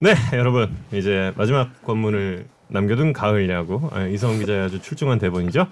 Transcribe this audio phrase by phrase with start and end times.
[0.00, 5.66] 네, 여러분 이제 마지막 관문을 남겨둔 가을 야구 아, 이성훈 기자의 아주 출중한 대본이죠.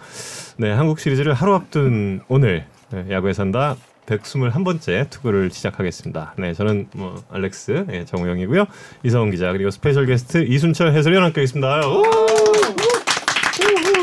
[0.57, 3.77] 네, 한국 시리즈를 하루 앞둔 오늘 네, 야구에 산다
[4.07, 6.35] 121번째 투구를 시작하겠습니다.
[6.39, 8.65] 네, 저는 뭐 알렉스 네, 정우영이고요.
[9.05, 11.83] 이성훈 기자 그리고 special guest 이순철 해설위원 함께 있습니다.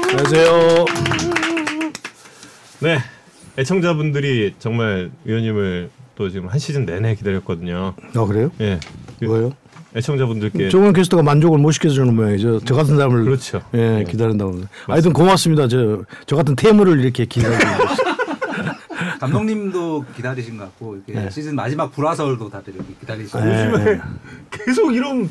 [0.07, 0.85] 안녕하세요.
[2.79, 2.97] 네,
[3.57, 7.93] 애청자분들이 정말 위원님을 또 지금 한 시즌 내내 기다렸거든요.
[8.15, 8.51] 아 그래요?
[8.61, 8.79] 예,
[9.19, 9.62] 그 뭐요?
[9.95, 12.59] 애청자분들께 정원 캐스터가 만족을 못 시켜주는 모양이죠.
[12.65, 13.61] 저 같은 사람을 그렇죠.
[13.73, 14.61] 예, 기다린다고.
[14.87, 15.67] 하여튼 고맙습니다.
[15.67, 17.63] 저, 저 같은 태물을 이렇게 기다리고.
[19.19, 21.29] 감독님도 기다리신 것 같고 이렇게 네.
[21.29, 23.69] 시즌 마지막 불화설도 다들 이렇게 기다리시고 네.
[23.71, 24.01] 요즘에
[24.51, 25.29] 계속 이런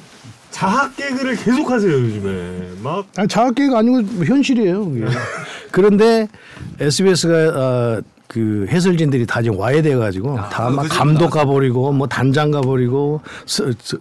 [0.50, 4.88] 자학 개그를 계속 하세요 요즘에 막 아니, 자학계가 아니고 뭐 현실이에요.
[4.88, 5.04] 그게.
[5.72, 6.28] 그런데
[6.80, 12.50] SBS가 어, 그 해설진들이 다 지금 와야 돼가지고 아, 다막 그거 감독 가버리고 뭐 단장
[12.50, 13.20] 가버리고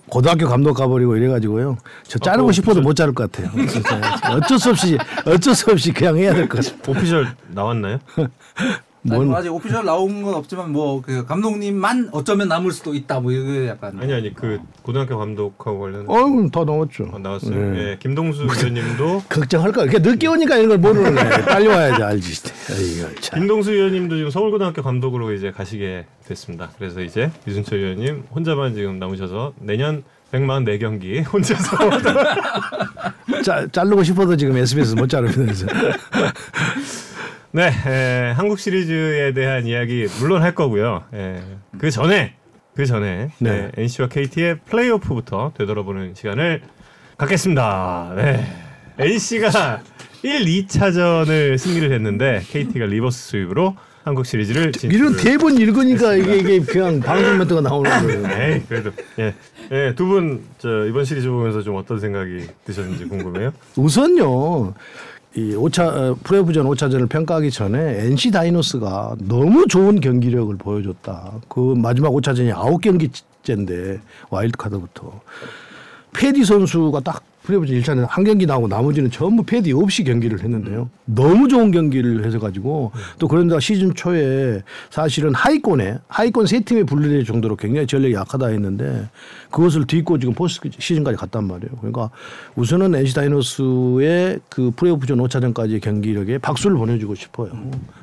[0.08, 1.78] 고등학교 감독 가버리고 이래가지고요.
[2.08, 3.52] 저 자르고 어, 싶어도 못 자를 것 같아요.
[4.36, 6.90] 어쩔 수 없이 어쩔 수 없이 그냥 해야 될 것 같습니다.
[6.92, 8.00] 오피셜 나왔나요?
[9.04, 13.32] 뭔- 뭐 아직 오피셜 나온 건 없지만 뭐 그 감독님만 어쩌면 남을 수도 있다 뭐
[13.32, 17.10] 이거 약간 아니 아니 그 고등학교 감독하고 관련 어, 그럼 다 나왔죠.
[17.12, 17.56] 어, 나왔어요.
[17.74, 17.80] 네.
[17.92, 19.84] 예, 김동수 위원님도 걱정할까?
[19.86, 21.46] 이렇게 늦게 오니까 이런 걸 모르는 거야.
[21.46, 22.44] 빨리 와야지 알지.
[23.22, 23.40] 참.
[23.40, 26.70] 김동수 위원님도 지금 서울고등학교 감독으로 이제 가시게 됐습니다.
[26.78, 31.78] 그래서 이제 유순철 위원님 혼자만 지금 남으셔서 내년 144 경기 혼자서
[33.44, 35.66] 자, 자르고 싶어도 지금 SBS 못 자르면서.
[37.54, 41.04] 네, 에, 한국 시리즈에 대한 이야기 물론 할 거고요.
[41.14, 41.42] 에,
[41.78, 42.36] 그 전에
[42.76, 43.52] 그 전에 네.
[43.52, 46.62] 네, NC와 KT의 플레이오프부터 되돌아보는 시간을
[47.18, 48.14] 갖겠습니다.
[48.16, 48.46] 네.
[48.98, 49.82] NC가
[50.24, 57.02] 1, 2차전을 승리를 했는데 KT가 reverse sweep으로 한국 시리즈를 이런 대본 읽으니까 이게, 이게 그냥
[57.02, 58.28] 방송 멘트가 나오는 거예요.
[58.54, 59.34] 에이 그래도 예,
[59.72, 63.52] 예 두분저 이번 시리즈 보면서 좀 어떤 생각이 드셨는지 궁금해요.
[63.76, 64.74] 우선요.
[65.36, 71.32] 이 5차 어, 플레이오프전 5차전을 평가하기 전에 NC 다이노스가 너무 좋은 경기력을 보여줬다.
[71.48, 75.22] 그 마지막 5차전이 9경기째인데 와일드 카드부터
[76.14, 80.90] 페디 선수가 딱 플레이오프전 1차는 한 경기 나오고 나머지는 전부 페디 없이 경기를 했는데요.
[81.06, 87.26] 너무 좋은 경기를 해서 가지고 또 그런데 시즌 초에 사실은 하위권에 하위권 세 팀에 분류될
[87.26, 89.08] 정도로 굉장히 전력이 약하다 했는데
[89.50, 91.72] 그것을 딛고 지금 포스트 시즌까지 갔단 말이에요.
[91.78, 92.10] 그러니까
[92.56, 97.52] 우선은 NC 다이노스의 그 플레이오프전 5차전까지의 경기력에 박수를 보내주고 싶어요.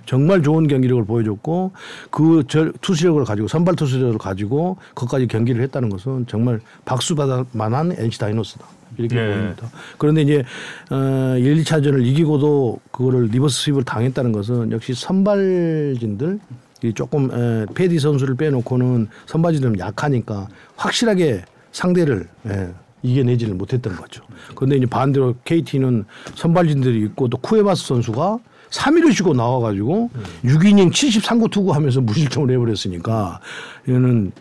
[0.05, 1.73] 정말 좋은 경기력을 보여줬고
[2.11, 7.95] 그 절- 투수력을 가지고 선발 투수력을 가지고 거기까지 경기를 했다는 것은 정말 박수 받을 만한
[7.97, 8.78] NC 다이노스다.
[8.99, 9.35] 이렇게 네.
[9.35, 9.71] 보입니다.
[9.97, 10.45] 그런데 이제
[10.91, 16.41] 어 1, 2차전을 이기고도 그거를 reverse sweep을 당했다는 것은 역시 선발진들
[16.85, 22.73] 이 조금 에, 페디 선수를 빼놓고는 선발진들은 약하니까 확실하게 상대를 예,
[23.03, 24.23] 이겨내지를 못했던 거죠.
[24.55, 26.05] 그런데 이제 반대로 KT는
[26.35, 28.39] 선발진들이 있고 또 쿠에바스 선수가
[28.71, 30.11] 3일을 쉬고 나와가지고
[30.45, 33.41] 6이닝 73구 투구하면서 무실점을 해버렸으니까
[33.87, 34.33] 이거는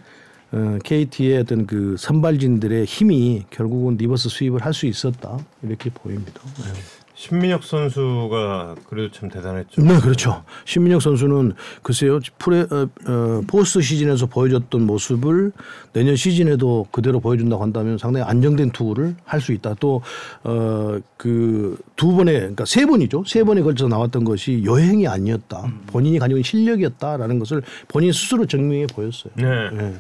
[0.52, 6.42] 어, KT의 어떤 그 선발진들의 힘이 결국은 reverse sweep을 할 수 있었다 이렇게 보입니다.
[6.58, 6.74] 네.
[7.16, 9.82] 신민혁 선수가 그래도 참 대단했죠.
[9.82, 10.44] 네, 그렇죠.
[10.66, 15.52] 신민혁 선수는 글쎄요, 프레, 어, 어, 포스트 시즌에서 보여줬던 모습을
[15.94, 19.74] 내년 시즌에도 그대로 보여준다고 한다면 상당히 안정된 투구를 할 수 있다.
[19.80, 20.04] 또,
[20.44, 23.24] 어, 그 두 번에, 그러니까 세 번이죠.
[23.26, 25.66] 세 번에 걸쳐서 나왔던 것이 요행이 아니었다.
[25.88, 29.34] 본인이 가지고 있는 실력이었다라는 것을 본인 스스로 증명해 보였어요.
[29.36, 29.72] 네.
[29.72, 29.96] 네.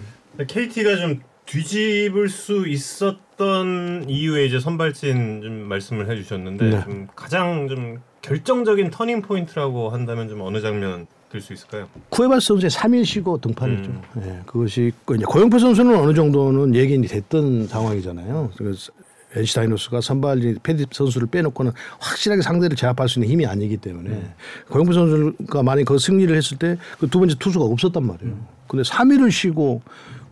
[0.45, 6.83] KT가 좀 뒤집을 수 있었던 이유에 이제 선발진 좀 말씀을 해주셨는데 네.
[6.83, 11.87] 좀 가장 좀 결정적인 터닝 포인트라고 한다면 좀 어느 장면 들 수 있을까요?
[12.09, 13.89] 쿠에바스 선수의 3일 쉬고 등판했죠.
[13.91, 14.01] 음.
[14.23, 18.51] 예, 그것이 이제 고영표 선수는 어느 정도는 예견이 됐던 상황이잖아요.
[18.57, 18.93] 그래서
[19.35, 24.33] NC 다이노스가 선발 페디 선수를 빼놓고는 확실하게 상대를 제압할 수 있는 힘이 아니기 때문에 음.
[24.69, 28.33] 고영표 선수가 만약 그 승리를 했을 때 그 두 번째 투수가 없었단 말이에요.
[28.33, 28.45] 음.
[28.69, 29.81] 근데 3일을 쉬고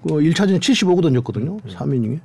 [0.08, 1.58] 그 1차전에 75구 던졌거든요.
[1.58, 1.70] 음.
[1.70, 2.20] 3이닝에.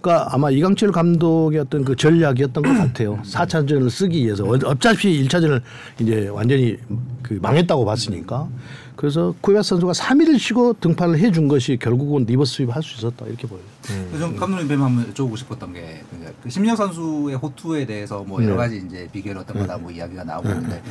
[0.00, 3.18] 그러니까 아마 이강철 감독의 어떤 그 전략이었던 것 같아요.
[3.24, 5.60] 4차전을 쓰기 위해서 어- 어차피 1차전을
[6.00, 6.76] 이제 완전히
[7.22, 8.48] 그 망했다고 봤으니까.
[8.94, 13.62] 그래서 쿠에바스 선수가 3일을 쉬고 등판을 해준 것이 결국은 reverse sweep 할수 있었다 이렇게 보여요.
[13.82, 18.52] 그래서 좀 감독님 뵈면 한번 여쭤보고 싶었던 게, 그그 신민혁 선수의 호투에 대해서 뭐 여러
[18.52, 18.56] 네.
[18.56, 20.82] 가지 이제 비결 어떤 거다 뭐 이야기가 나오고 있는데,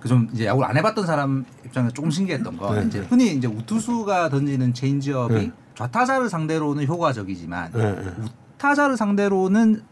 [0.00, 2.86] 그좀 이제 야구를 안 해봤던 사람 입장에서 조금 신기했던 거, 네.
[2.86, 5.52] 이제 흔히 이제 우투수가 던지는 체인지업이 네.
[5.76, 8.12] 좌타자를 상대로는 효과적이지만 네, 네.
[8.56, 9.82] 우타자를 상대로는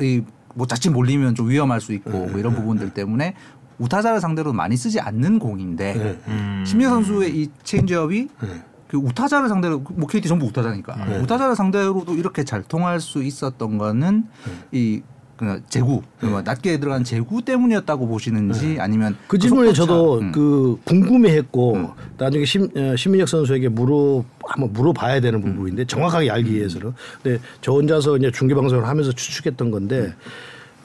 [0.00, 0.22] 이
[0.54, 3.34] 뭐 자칫 몰리면 좀 위험할 수 있고 뭐 이런 부분들 때문에
[3.78, 6.18] 우타자를 상대로 많이 쓰지 않는 공인데 네.
[6.28, 6.64] 음.
[6.66, 8.48] 신민혁 선수의 이 체인지업이 네.
[8.88, 11.18] 그 우타자를 상대로 뭐 KT 전부 우타자니까 네.
[11.20, 14.26] 우타자를 상대로도 이렇게 잘 통할 수 있었던 거는
[14.70, 15.02] 이
[15.42, 19.82] 그냥 재구 그러니까 낮게 들어간 재구 때문이었다고 보시는지 아니면 그 질문에 속도차.
[19.82, 20.30] 저도 음.
[20.30, 25.56] 그 궁금해했고 나중에 심, 어, 심민혁 선수에게 물어 한번 물어봐야 되는 음.
[25.56, 26.94] 부분인데 정확하게 알기 위해서는.
[27.20, 30.14] 근데 저 혼자서 이제 중계 방송을 하면서 추측했던 건데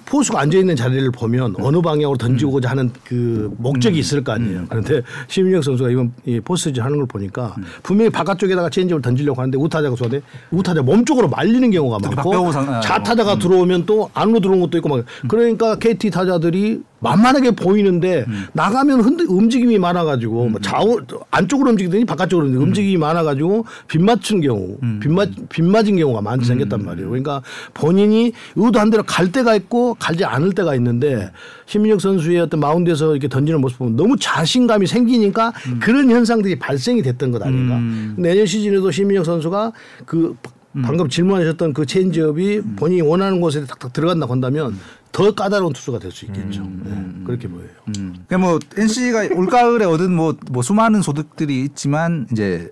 [0.08, 4.66] 포수가 앉아 있는 자리를 보면 어느 방향으로 던지고자 하는 그 목적이 있을 거 아니에요.
[4.70, 9.96] 그런데 심민혁 선수가 이번 이 포스지 하는 걸 보니까 분명히 바깥쪽에다가 체인지를 던지려고 하는데 우타자가
[9.96, 10.22] 쏘는데
[10.52, 15.78] 우타자 몸쪽으로 말리는 경우가 많고 아, 좌타자가 들어오면 또 안으로 들어온 것도 있고 막 그러니까
[15.78, 21.00] KT 타자들이 만만하게 보이는데 나가면 흔들 움직임이 많아가지고 뭐 좌우
[21.32, 26.84] 안쪽으로 움직이더니 바깥쪽으로 움직이더니 움직임이 많아가지고 빗 맞춘 경우 빗맞 빗 맞은 경우가 많이 생겼단
[26.84, 27.10] 말이에요.
[27.10, 27.42] 그러니까
[27.74, 31.32] 본인이 의도한 대로 갈 때가 있고 가지 않을 때가 있는데
[31.66, 37.32] 심민혁 선수의 어떤 마운드에서 이렇게 던지는 모습 보면 너무 자신감이 생기니까 그런 현상들이 발생이 됐던
[37.32, 37.80] 것 아닌가.
[38.18, 39.72] 내년 시즌에도 심민혁 선수가
[40.06, 40.36] 그
[40.84, 44.78] 방금 질문하셨던 그 체인지업이 본인이 원하는 곳에 탁탁 들어간다고 한다면
[45.12, 46.64] 더 까다로운 투수가 될 수 있겠죠.
[46.84, 47.70] 네, 그렇게 보여요.
[47.98, 48.16] 음.
[48.28, 52.70] 그러니까 뭐 NC가 올 가을에 얻은 뭐, 뭐 수많은 소득들이 있지만 이제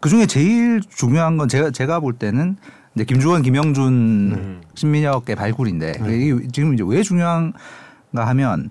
[0.00, 2.56] 그 중에 제일 중요한 건 제가 제가 볼 때는
[2.94, 8.70] 이제 김주원, 김영준, 신민혁의 발굴인데 이게 지금 이제 왜 중요한가 하면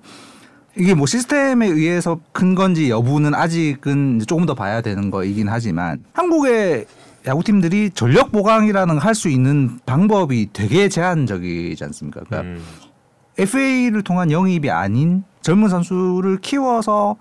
[0.76, 6.86] 이게 뭐 시스템에 의해서 큰 건지 여부는 아직은 조금 더 봐야 되는 거이긴 하지만 한국의
[7.26, 12.22] 야구팀들이 전력 보강이라는 걸할수 있는 방법이 되게 제한적이지 않습니까?
[12.26, 12.64] 그러니까 음.
[13.38, 17.16] FA를 통한 영입이 아닌 젊은 선수를 키워서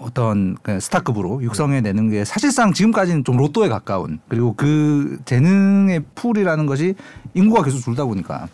[0.00, 6.66] 어떤 그 스타급으로 육성해 내는 게 사실상 지금까지는 좀 로또에 가까운 그리고 그 재능의 풀이라는
[6.66, 6.94] 것이
[7.34, 8.48] 인구가 계속 줄다 보니까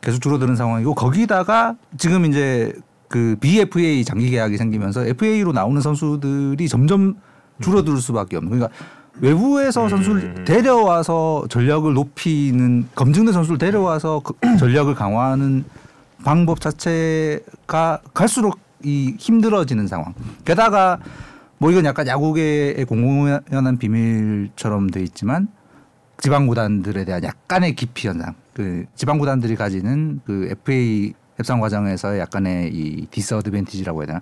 [0.00, 2.72] 계속 줄어드는 상황이고 거기다가 지금 이제
[3.08, 7.14] 그 BFA 장기 계약이 생기면서 FA로 나오는 선수들이 점점
[7.60, 8.76] 줄어들 수밖에 없는 그러니까
[9.20, 15.64] 외부에서 선수를 데려와서 전력을 높이는 검증된 선수를 데려와서 그 전력을 강화하는
[16.24, 20.14] 방법 자체가 갈수록 이 힘들어지는 상황.
[20.44, 20.98] 게다가
[21.58, 25.48] 뭐 이건 약간 야구계의 공공연한 비밀처럼 돼 있지만
[26.20, 28.34] 지방 구단들에 대한 약간의 기피 현상.
[28.54, 34.20] 그 지방 구단들이 가지는 그 FA 협상 과정에서 약간의 이 disadvantage라고 해야 되나?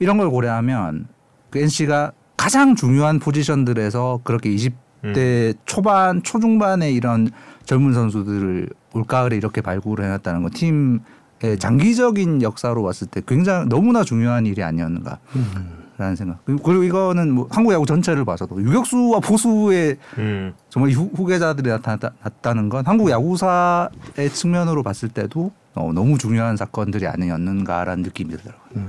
[0.00, 1.06] 이런 걸 고려하면
[1.50, 7.30] 그 NC가 가장 중요한 포지션들에서 그렇게 20대 초반 초중반의 이런
[7.64, 14.46] 젊은 선수들을 올가을에 이렇게 발굴을 해놨다는 건 팀의 장기적인 역사로 봤을 때 굉장히 너무나 중요한
[14.46, 15.18] 일이 아니었는가.
[15.98, 16.44] 라는 생각.
[16.44, 20.54] 그리고 이거는 뭐 한국 야구 전체를 봐서도 유격수와 포수의 음.
[20.70, 28.02] 정말 후, 후계자들이 나타났다는 건 한국 야구사의 측면으로 봤을 때도 어, 너무 중요한 사건들이 아니었는가라는
[28.04, 28.84] 느낌이 들더라고요.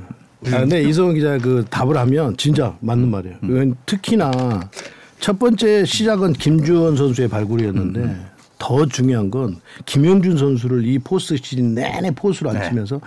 [0.47, 3.37] 아, 근데 이성훈 기자 그 답을 하면 진짜 맞는 말이에요.
[3.43, 4.31] 이건 특히나
[5.19, 8.32] 첫 번째 시작은 김주원 선수의 발굴이었는데
[8.63, 12.69] 더 중요한 건 김형준 선수를 이 포스트 시즌 내내 포수로 안 네.
[12.69, 13.01] 치면서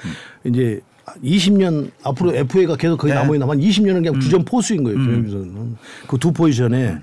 [0.44, 0.82] 이제
[1.24, 3.18] 20년 앞으로 FA가 계속 거기 네.
[3.18, 4.98] 남아 있는 한 20년은 그냥 주전 포수인 거예요.
[4.98, 5.76] 김형준 선수는
[6.08, 6.98] 그 두 포지션에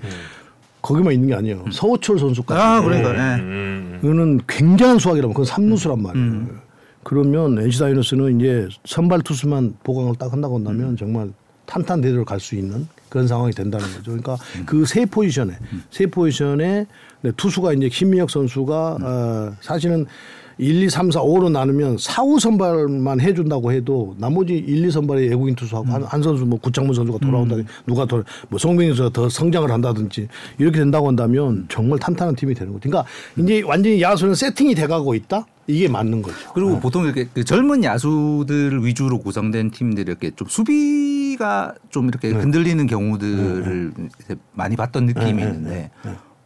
[0.82, 1.64] 거기만 있는 게 아니에요.
[1.72, 2.60] 서호철 선수까지.
[2.60, 3.14] 아, 그러니까.
[3.14, 3.40] 예.
[3.40, 3.98] 음.
[4.00, 6.46] 그거는 굉장한 수확이라면 그건 삼루수란 말이에요.
[7.02, 11.30] 그러면 NC 다이노스는 이제 선발 투수만 보강을 딱 한다고 한다면 정말
[11.66, 14.10] 탄탄대로를 갈 수 있는 그런 상황이 된다는 거죠.
[14.10, 15.52] 그러니까 그세 포지션에
[15.92, 16.84] 세 포지션에
[17.22, 20.04] 네, 투수가 이제 김민혁 선수가 어, 사실은
[20.58, 25.28] 1, 2, 3, 4, 5로 나누면 4, 5 선발만 해준다고 해도 나머지 1, 2 선발의
[25.28, 29.28] 외국인 투수하고 한, 한 선수 뭐 구창문 선수가 돌아온다든지 누가 돌아 뭐 송병희 선수가 더
[29.28, 30.26] 성장을 한다든지
[30.58, 32.88] 이렇게 된다고 한다면 정말 탄탄한 팀이 되는 거죠.
[32.88, 36.36] 그러니까 이제 완전히 야수는 세팅이 돼가고 있다 이게 맞는 거죠.
[36.52, 42.28] 그리고 보통 이렇게 그 젊은 야수들 위주로 구성된 팀들이 이렇게 좀 수비 가 좀 이렇게
[42.30, 42.34] 네.
[42.40, 43.92] 흔들리는 경우들을
[44.24, 45.90] 이제 많이 봤던 느낌이 있는데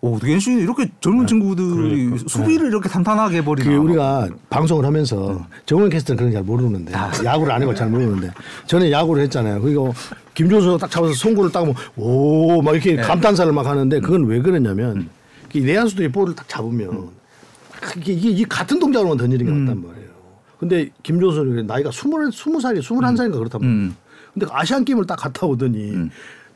[0.01, 3.69] 오, 어떻게 NC는 이렇게 젊은 친구들이 수비를 이렇게 탄탄하게 해버리나.
[3.71, 3.77] 네.
[3.77, 6.93] 우리가 방송을 하면서 정원 캐스터는 그런 잘 모르는데
[7.25, 8.31] 야구를 안 해고 잘 모르는데
[8.67, 9.61] 저는 야구를 했잖아요.
[9.61, 9.93] 그리고
[10.35, 11.65] 김종수가 딱 잡아서 송구를 딱
[11.97, 15.09] 오막 이렇게 감탄사를 막 하는데 그건 왜 그러냐면
[15.53, 17.09] 이 내야수들이 볼을 딱 잡으면
[17.97, 20.09] 이게, 이게, 이게 같은 동작으로만 던지는 게 맞단 말이에요.
[20.59, 23.81] 근데 김종수는 나이가 스물 스무 살이 스물한 살인가 그렇단 말이에요.
[23.81, 23.97] 음.
[24.39, 26.09] 근데 아시안 게임을 딱 갔다 오더니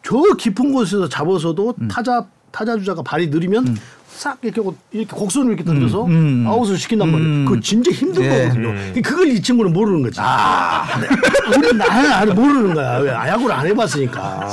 [0.02, 3.76] 저 깊은 곳에서 잡아서도 타자 타자 주자가 발이 느리면
[4.08, 6.44] 싹 이렇게 하고 이렇게 곡선을 이렇게 던져서 음.
[6.46, 7.30] 아웃을 시킨단 말이에요.
[7.30, 7.44] 음.
[7.46, 8.28] 그거 진짜 힘든 예.
[8.28, 8.74] 거거든요.
[9.02, 10.20] 그걸 이 친구는 모르는 거지.
[11.56, 12.98] 우리 나는 모르는 거야.
[12.98, 14.48] 왜 야구를 안 해봤으니까.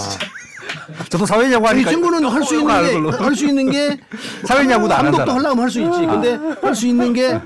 [1.10, 2.82] 저도 사회냐고 이 하니까 친구는 할 수 있는
[3.12, 3.98] 게 할 수 있는 게
[4.46, 5.32] 사회냐고도 안한 감독도.
[5.32, 6.00] 하려면 할 수 있지.
[6.06, 7.40] 근데 할 수 있는 게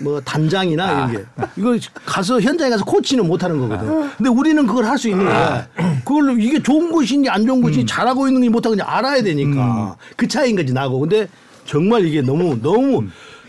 [0.00, 1.24] 뭐 단장이나 이런 게
[1.56, 4.10] 이거 가서 현장에 가서 코치는 못 하는 거거든.
[4.16, 5.66] 근데 우리는 그걸 할 수 있는 거야.
[6.04, 10.28] 그걸 이게 좋은 것인지 안 좋은 것인지 잘하고 있는 게 못하고 그냥 알아야 되니까 그
[10.28, 11.00] 차이인 거지 나고.
[11.00, 11.28] 근데
[11.64, 13.04] 정말 이게 너무 너무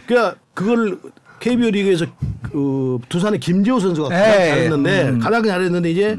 [0.07, 0.97] 그러니까 그걸
[1.39, 2.05] KBO 리그에서
[2.51, 4.49] 그 두산의 김재호 선수가 가장 예, 예.
[4.49, 6.17] 잘했는데 가장 잘했는데 이제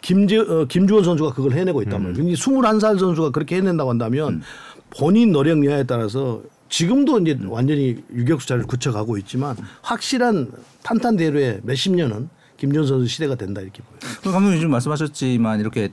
[0.00, 2.16] 김재 어, 김주원 선수가 그걸 해내고 있단 말이에요.
[2.16, 4.42] 근데 21살 선수가 그렇게 해낸다고 한다면
[4.96, 10.50] 본인 노력 여하에 따라서 지금도 이제 완전히 유격수 자리를 굳혀가고 있지만 확실한
[10.82, 14.14] 탄탄대로의 몇십 년은 김주원 선수 시대가 된다 이렇게 보여요.
[14.22, 15.90] 그 감독님 지금 말씀하셨지만 이렇게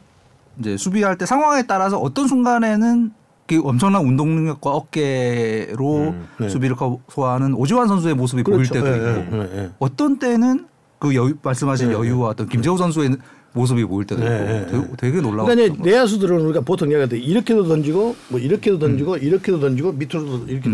[0.59, 3.11] 이제 수비할 때 상황에 따라서 어떤 순간에는
[3.47, 6.49] 그 엄청난 운동 능력과 어깨로 네.
[6.49, 8.73] 수비를 커- 소화하는 오지환 선수의 모습이 보일 그렇죠.
[8.73, 9.69] 때도 예, 있고 예, 예, 예.
[9.79, 10.67] 어떤 때는
[10.99, 13.15] 그 여유 말씀하신 네, 여유와 어떤 김재호 선수의
[13.57, 17.17] 모습이 보일 때도 있고 네, 네, 되게, 되게 놀라웠던 그러니까 내야수들은 우리가 보통 얘기할 때
[17.17, 20.69] 이렇게도 던지고 뭐 이렇게도 던지고 이렇게도 던지고 밑으로도 이렇게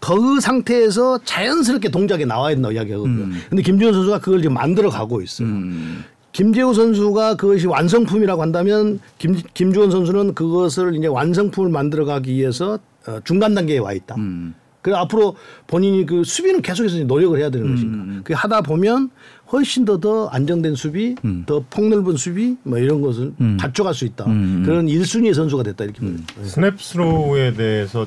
[0.00, 3.28] 그 상태에서 자연스럽게 동작이 나와야 된다고 이야기하거든요.
[3.48, 5.48] 근데 김주현 선수가 그걸 지금 만들어 가고 있어요.
[5.48, 6.04] 음.
[6.32, 13.20] 김재호 선수가 그것이 완성품이라고 한다면 김, 김주원 선수는 그것을 이제 완성품을 만들어 가기 위해서 어,
[13.24, 14.16] 중간 단계에 와 있다.
[14.16, 14.54] 음.
[14.82, 15.36] 그래 앞으로
[15.66, 18.20] 본인이 그 수비는 계속해서 노력을 해야 되는 것이니까.
[18.22, 19.10] 그 하다 보면
[19.52, 21.14] 훨씬 더 더 안정된 수비,
[21.46, 24.24] 더 폭넓은 수비 뭐 이런 것을 갖춰갈 수 있다.
[24.24, 26.16] 그런 일순위의 선수가 됐다 이렇게 보여요.
[26.42, 28.06] 스냅 스로우에 대해서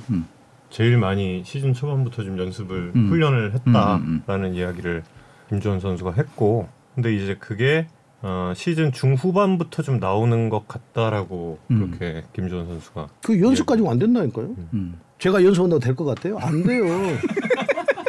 [0.70, 5.04] 제일 많이 시즌 초반부터 좀 연습을 훈련을 했다라는 이야기를
[5.50, 7.88] 김주원 선수가 했고 근데 이제 그게
[8.22, 14.56] 어, 시즌 중후반부터 좀 나오는 것 같다라고 그렇게 김주원 선수가 그 연습 가지고 안 된다니까요.
[14.74, 15.00] 음.
[15.20, 16.38] 제가 연습한다고 될 것 같아요?
[16.40, 16.84] 안 돼요.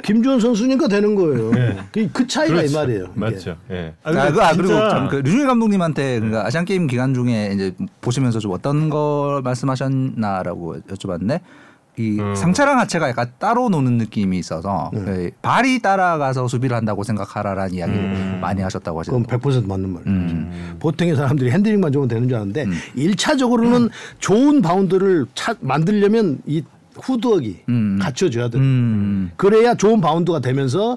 [0.08, 1.50] 김주원 선수니까 되는 거예요.
[1.52, 1.76] 네.
[1.92, 2.78] 그, 그 차이가 이 그렇죠.
[2.78, 3.04] 말이에요.
[3.04, 3.12] 이게.
[3.14, 3.56] 맞죠.
[3.70, 3.94] 예.
[4.02, 8.38] 아, 그, 아 그리고 참 그 류중일 감독님한테 그러니까 아시안 게임 기간 중에 이제 보시면서
[8.38, 11.40] 좀 어떤 걸 말씀하셨나라고 여쭤봤는데
[11.98, 12.34] 이 음.
[12.34, 18.38] 상체랑 하체가 약간 따로 노는 느낌이 있어서 그 발이 따라가서 수비를 한다고 생각하라라는 이야기를 음.
[18.40, 19.62] 많이 하셨다고 그건 하시더라고요.
[19.62, 20.16] 100% 맞는 말이에요.
[20.16, 20.76] 음.
[20.78, 22.72] 보통의 사람들이 핸들링만 좋으면 되는 줄 아는데 음.
[22.94, 26.62] 일 1차적으로는 좋은 바운드를 차, 만들려면 이
[27.02, 27.98] 후드억이 음.
[28.00, 28.62] 갖춰져야 돼요.
[28.62, 29.30] 음.
[29.36, 30.96] 그래야 좋은 바운드가 되면서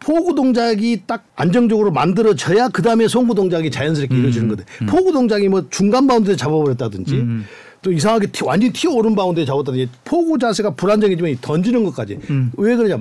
[0.00, 4.64] 포구 동작이 딱 안정적으로 만들어져야 그 다음에 송구 동작이 자연스럽게 이루어지는 거든.
[4.86, 7.44] 포구 동작이 뭐 중간 바운드에 잡아버렸다든지 음.
[7.80, 12.50] 또 이상하게 튀, 완전히 튀어 오른 바운드에 잡았다든지 포구 자세가 불안정해지면 이 던지는 것까지 음.
[12.56, 12.98] 왜 그러냐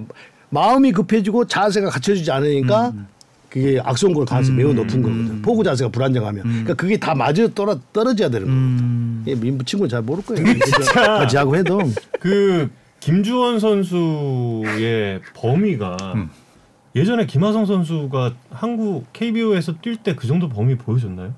[0.50, 3.08] 마음이 급해지고 자세가 갖춰지지 않으니까 음.
[3.54, 5.42] 그게 악송구일 가능성이 매우 높은 거거든.
[5.44, 6.42] 포구 자세가 불안정하면.
[6.44, 9.22] 그러니까 그게 다 맞아 떨어, 떨어져야 되는 음.
[9.24, 9.38] 거거든.
[9.38, 10.44] 이 민부 친구는 잘 모를 거예요.
[10.96, 11.80] 같이 하고 해도.
[12.20, 12.68] 그
[13.00, 15.98] 김주원 선수의 범위가
[16.96, 21.36] 예전에 김하성 선수가 한국 KBO에서 뛸 때 그 정도 범위 보여줬나요?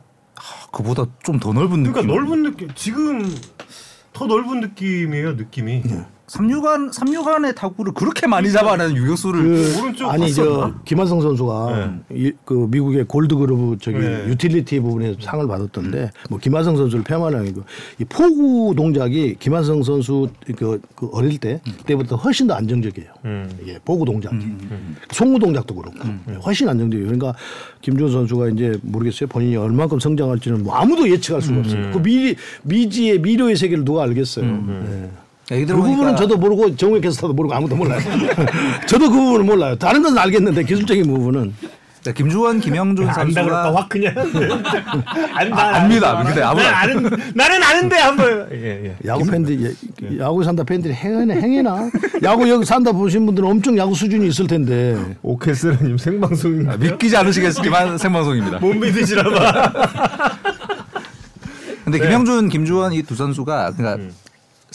[0.72, 1.92] 그보다 좀 더 넓은 느낌.
[1.92, 3.30] 그러니까 넓은 느낌 지금
[4.14, 5.84] 더 넓은 느낌이에요 느낌이
[6.28, 10.82] 삼유간 삼유간의 타구를 그렇게 많이 잡아내는 유격수를 그 오른쪽 아니 저 봤었나?
[10.84, 14.28] 김하성 선수가 이, 그 미국의 골드글러브 저기 네.
[14.28, 17.62] 유틸리티 부분에서 상을 받았던데 뭐 김한성 선수를 폄하는 아니고
[18.00, 23.10] 이 포구 동작이 김한성 선수 그, 그 어릴 때 그때부터 훨씬 더 안정적이에요.
[23.26, 23.50] 음.
[23.62, 24.36] 이게 포구 동작이
[25.12, 27.08] 송구 동작도 그렇고 네, 훨씬 안정적이에요.
[27.08, 27.36] 그러니까
[27.82, 29.28] 김준 선수가 이제 모르겠어요.
[29.28, 31.92] 본인이 얼마큼 성장할지는 뭐 아무도 예측할 수가 없어요.
[31.92, 34.46] 그 미, 미지의 미래의 세계를 누가 알겠어요.
[34.46, 35.12] 네.
[35.52, 38.00] 얘기 그 부분은 저도 모르고 정우혁 캐스터도 모르고 아무도 몰라요.
[38.88, 39.76] 저도 그 부분은 몰라요.
[39.78, 41.54] 다른 건 알겠는데 기술적인 부분은
[42.04, 44.14] 네, 김주원, 김영준 안다 그럴까 선수가 확 그냥
[45.34, 46.24] 안다 아, 압니다.
[46.24, 48.96] 근데 아무나- 난 아는 나는 아는데 한번 예, 예.
[49.08, 49.76] 야구 팬들
[50.20, 51.90] 야구 산다 팬들이 행해나 행해나
[52.22, 57.98] 야구 여기 산다 보신 분들은 엄청 야구 수준이 있을 텐데 오케스라님 생방송 아, 믿기지 않으시겠지만
[57.98, 58.60] 생방송입니다.
[58.60, 59.72] 못 믿으시나 봐
[61.86, 64.12] 근데 김영준, 김주원 이 두 선수가 그러니까 음.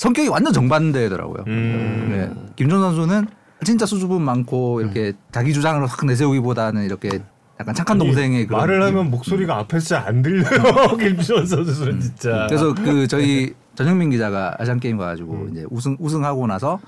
[0.01, 1.45] 성격이 완전 정반대더라고요.
[1.47, 2.09] 음.
[2.11, 2.53] 네.
[2.57, 3.27] 김준 선수는
[3.65, 7.21] 진짜 수줍음 많고 이렇게 자기 주장을 확 내세우기보다는 이렇게
[7.61, 8.97] 약간 착한 동생의 그런 말을 느낌.
[8.97, 14.97] 하면 목소리가 앞에서 잘안 들려요 김주원 선수는 진짜 그래서 그 저희 전영민 기자가 아시안 게임
[14.97, 15.49] 가가지고 음.
[15.53, 16.81] 이제 우승 우승하고 나서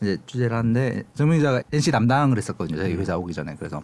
[0.00, 2.78] 이제 취재를 하는데 전영민 기자가 NC 담당을 했었거든요.
[2.78, 3.82] 저희 회사 오기 전에 그래서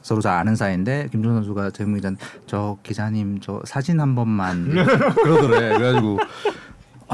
[0.00, 4.70] 서로 잘 아는 사이인데 김준 선수가 전영민 기자는 저 기자님 저 사진 한 번만
[5.22, 5.76] 그러더래.
[5.76, 6.18] 그래가지고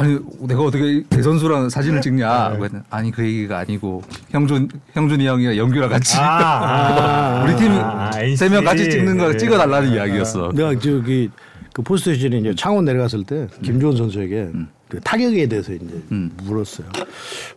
[0.00, 2.56] 아니 내가 어떻게 대선수랑 사진을 찍냐?
[2.56, 8.60] 그랬더니 아니 그 얘기가 아니고 형준 형준이 형이랑 영규랑 같이 아, 우리 팀 아, 세명
[8.60, 8.64] NC.
[8.64, 9.36] 같이 찍는 거 네.
[9.36, 10.52] 찍어달라는 이야기였어.
[10.54, 11.28] 내가 저기
[11.74, 14.48] 그 포스트 시즌에 이제 창원 내려갔을 때 김주원 선수에게
[14.88, 16.30] 그 타격에 대해서 이제 음.
[16.44, 16.88] 물었어요.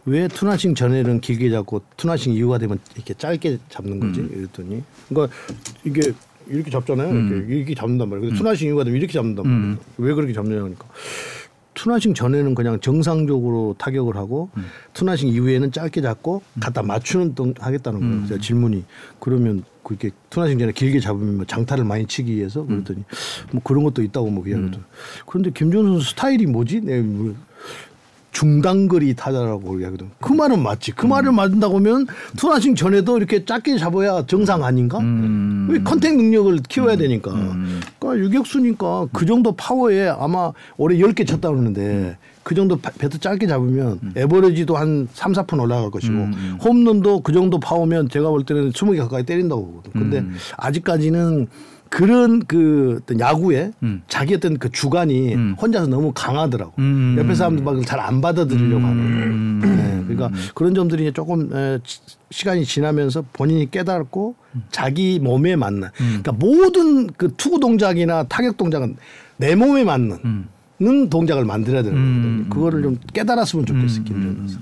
[0.06, 4.20] 왜 two nothing 전에는 길게 잡고 two nothing 이후가 되면 이렇게 짧게 잡는 거지?
[4.20, 5.34] 이랬더니 그러니까
[5.86, 6.12] 이게
[6.50, 7.10] 이렇게 잡잖아요.
[7.16, 8.28] 이렇게, 이렇게 잡는단 말이에요.
[8.28, 9.78] 근데 two nothing 이후가 되면 이렇게 잡는단 말이에요.
[9.98, 10.86] 왜 그렇게 잡느냐 하니까
[11.84, 14.68] two nothing 전에는 그냥 정상적으로 타격을 하고 음.
[14.94, 18.16] two nothing 이후에는 짧게 잡고 갖다 맞추는 동 하겠다는 거예요.
[18.16, 18.26] 음.
[18.26, 18.86] 그래서 질문이
[19.20, 22.68] 그러면 그렇게 two nothing 전에 길게 잡으면 뭐 장타를 많이 치기 위해서 음.
[22.68, 23.04] 그랬더니
[23.52, 24.86] 뭐 그런 것도 있다고 뭐 이야기하더라고요.
[25.26, 26.80] 그런데 김주원 선수 스타일이 뭐지?
[26.80, 27.36] 네, 뭐
[28.34, 30.10] 중단거리 타자라고 이야기하거든.
[30.20, 30.92] 그 말은 맞지.
[30.94, 34.98] 그 말을 맞는다고 하면 two nothing 전에도 이렇게 짧게 잡아야 정상 아닌가?
[35.00, 35.68] 음.
[35.70, 37.32] 왜 contact 능력을 키워야 되니까.
[38.00, 43.48] 그러니까 유격수니까 그 정도 파워에 아마 올해 10개 쳤다 그러는데 그 정도 바- 배트 짧게
[43.48, 46.14] 잡으면 애버리지도 한 3, 4푼 올라갈 것이고
[46.64, 49.92] 홈런도 그 정도 파워면 제가 볼 때는 20개 가까이 때린다고 보거든.
[49.94, 50.26] 근데
[50.58, 51.48] 아직까지는
[51.94, 53.72] 그런 그 어떤 야구에
[54.08, 56.74] 자기 어떤 그 주관이 혼자서 너무 강하더라고.
[56.80, 57.16] 음.
[57.20, 59.60] 옆에 사람들 막 잘 안 받아들이려고 하는.
[59.60, 62.00] 네, 그러니까 그런 점들이 조금 에, 시-
[62.32, 64.34] 시간이 지나면서 본인이 깨달았고
[64.72, 65.90] 자기 몸에 맞는.
[65.96, 68.96] 그러니까 모든 그 투구 동작이나 타격 동작은
[69.38, 70.48] 내 몸에 맞는.
[70.82, 71.96] 는 동작을 만들어야 되는
[72.50, 72.50] 거거든요.
[72.50, 74.58] 그거를 좀 깨달았으면 좋겠어, 김주원 선수.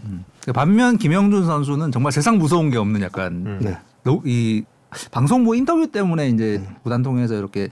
[0.54, 3.78] 반면 김형준 선수는 정말 세상 무서운 게 없는 약간 네.
[4.04, 4.64] 노- 이
[5.12, 7.70] 방송부 인터뷰 때문에 이제 구단 통해서 이렇게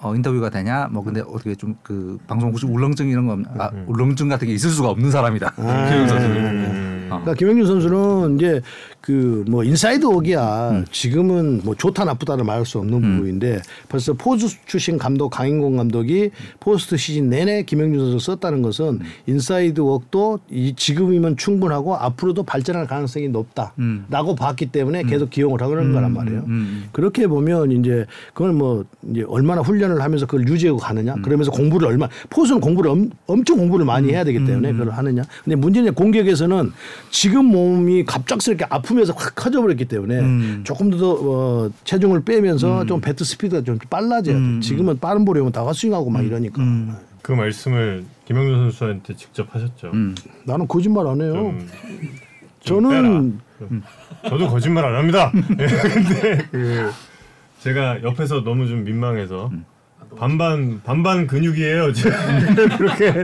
[0.00, 0.88] 어, 인터뷰가 되냐?
[0.90, 4.54] 뭐 근데 어떻게 좀 그 방송 혹시 울렁증 이런 거 없- 아, 울렁증 같은 게
[4.54, 5.52] 있을 수가 없는 사람이다.
[5.56, 7.20] 김형준 선수는 어.
[7.20, 8.60] 그러니까 김형준 선수는 이제
[9.04, 10.84] 그 뭐 inside work이야.
[10.90, 16.30] 지금은 뭐 좋다 나쁘다를 말할 수 없는 부분인데 벌써 포수 출신 감독 강인권 감독이
[16.60, 23.28] 포스트 시즌 내내 김형준 선수 썼다는 것은 inside work도 이 지금이면 충분하고 앞으로도 발전할 가능성이
[23.28, 26.44] 높다라고 봤기 때문에 계속 기용을 하는 거란 말이에요.
[26.92, 31.16] 그렇게 보면 이제 그걸 뭐 이제 얼마나 훈련을 하면서 그걸 유지하고 가느냐?
[31.16, 35.22] 그러면서 공부를 얼마 포수는 공부를 엄, 엄청 공부를 많이 해야 되기 때문에 그걸 하느냐?
[35.44, 36.72] 근데 문제는 공격에서는
[37.10, 43.62] 지금 몸이 갑작스럽게 아프면서 확 커져버렸기 때문에 조금 더 어, 체중을 빼면서 좀 배트 스피드가
[43.64, 44.60] 좀 빨라져야 돼.
[44.60, 46.62] 지금은 빠른 볼이 오면 다 헛스윙하고 막 이러니까.
[47.22, 49.92] 그 말씀을 김영준 선수한테 직접 하셨죠.
[50.44, 51.32] 나는 거짓말 안 해요.
[51.34, 51.68] 좀,
[52.60, 53.38] 좀 저는.
[54.28, 55.32] 저도 거짓말 안 합니다.
[55.58, 56.90] 예, 근데 그
[57.60, 59.50] 제가 옆에서 너무 좀 민망해서
[60.16, 61.92] 반반 반반 근육이에요.
[61.92, 62.12] 지금
[62.76, 63.22] 그렇게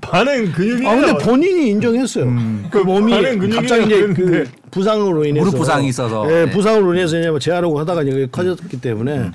[0.00, 0.88] 반은 근육이에요.
[0.88, 2.26] 아 근데 본인이 인정했어요.
[2.70, 3.12] 그 몸이
[3.50, 4.44] 갑자기 이제 그.
[4.70, 6.30] 부상으로 인해서 무릎 부상이 있어서.
[6.30, 6.50] 예, 네.
[6.50, 9.30] 부상으로 인해서 이제 뭐 재활하고 하다가 이게 커졌기 때문에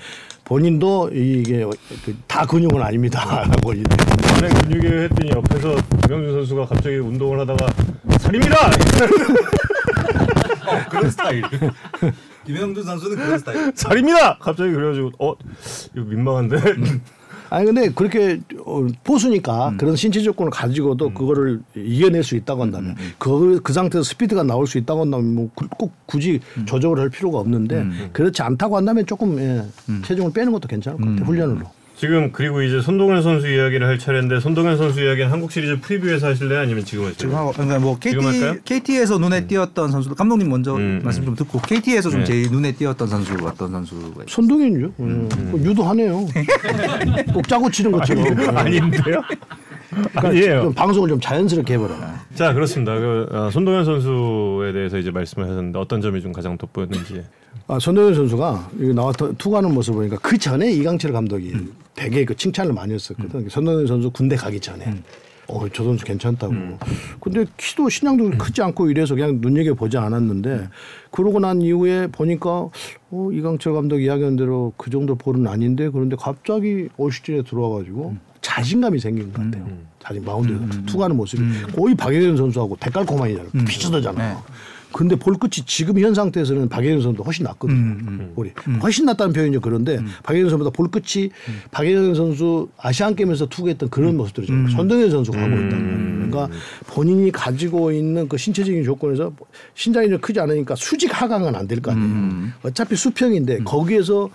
[0.46, 1.65] 본인도 이게
[2.06, 3.84] 그다 근육은 아닙니다라고 이제
[4.28, 7.67] 반은 근육이에요 했더니 옆에서 김영준 선수가 갑자기 운동을 하다가
[8.20, 8.70] 살입니다.
[10.89, 11.43] 그런 스타일
[12.46, 13.72] 김영준 선수는 그런 스타일.
[13.76, 14.38] 살입니다.
[14.40, 15.34] 갑자기 그래가지고 어
[15.96, 16.58] 이거 민망한데.
[17.52, 23.62] 아니 근데 그렇게 어, 포수니까 그런 신체 조건을 가지고도 그거를 이겨낼 수 있다고 한다면 그,
[23.64, 28.42] 그 상태에서 스피드가 나올 수 있다고 한다면 뭐 꼭 굳이 조정을 할 필요가 없는데 그렇지
[28.42, 29.64] 않다고 한다면 조금 예,
[30.04, 31.62] 체중을 빼는 것도 괜찮을 것 같아요 훈련으로.
[32.06, 36.60] 지금 그리고 이제 손동현 선수 이야기를 할 차례인데 손동현 선수 이야기는 한국 시리즈 프리뷰에서 하실래요?
[36.60, 37.18] 아니면 지금 하실래요?
[37.18, 38.62] 지금 하고 그러니까 뭐 지금 KT 할까요?
[38.63, 42.26] KT에서 눈에 띄었던 선수 감독님 먼저 음, 말씀 좀 듣고 KT에서 좀 네.
[42.26, 44.26] 제일 눈에 띄었던 선수 어떤 선수가 있어요?
[44.28, 44.94] 손동현이죠.
[45.00, 45.30] 음.
[45.50, 46.28] 뭐 유도하네요.
[47.34, 48.56] 꼭 짜고 치는 것처럼.
[48.56, 49.24] 아닌데요?
[49.96, 50.62] 그러니까 아니에요.
[50.64, 52.26] 좀 방송을 좀 자연스럽게 해보라.
[52.36, 52.98] 자 그렇습니다.
[53.00, 57.24] 그 어, 손동현 선수에 대해서 이제 말씀을 하셨는데 어떤 점이 좀 가장 돋보였는지.
[57.68, 61.54] 아, 손동현 선수가 나왔던 투구하는 모습 을 보니까 그 전에 이강철 감독이
[61.96, 63.50] 되게 그 칭찬을 많이 했었거든.
[63.50, 65.02] 손동현 선수 군대 가기 전에.
[65.48, 66.54] 어, 저 선수 괜찮다고.
[67.20, 70.70] 근데 키도 신장도 크지 않고 이래서 그냥 눈여겨 보지 않았는데
[71.12, 72.70] 그러고 난 이후에 보니까
[73.12, 79.00] 어, 이강철 감독 이야기한 대로 그 정도 볼은 아닌데 그런데 갑자기 올 시즌에 들어와가지고 자신감이
[79.00, 79.68] 생긴 것 같아요.
[80.00, 81.42] 자신 마운드에서 투구하는 모습이.
[81.76, 83.50] 거의 박예현 선수하고 대깔코만이잖아.
[83.66, 84.12] 비슷하잖아.
[84.34, 84.36] 네.
[84.94, 88.30] 근데 볼 끝이 지금 현 상태에서는 박예현 선수도 훨씬 낫거든요.
[88.36, 88.52] 볼이.
[88.82, 91.32] 훨씬 낫다는 표현이 그런데 박예현 선수보다 볼 끝이
[91.72, 94.54] 박예현 선수 아시안 게임에서 투구했던 그런 모습들이죠.
[94.70, 96.56] 손동현 선수가 하고 있다는 그러니까
[96.88, 99.34] 본인이 가지고 있는 그 신체적인 조건에서
[99.74, 102.50] 신장이 좀 크지 않으니까 수직 하강은 안 될 거 아니에요.
[102.64, 104.30] 어차피 수평인데 거기에서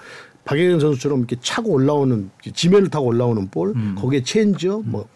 [0.44, 5.06] 박영현 선수처럼 이렇게 차고 올라오는 지면을 타고 올라오는 볼, 거기에 체인지업, 뭐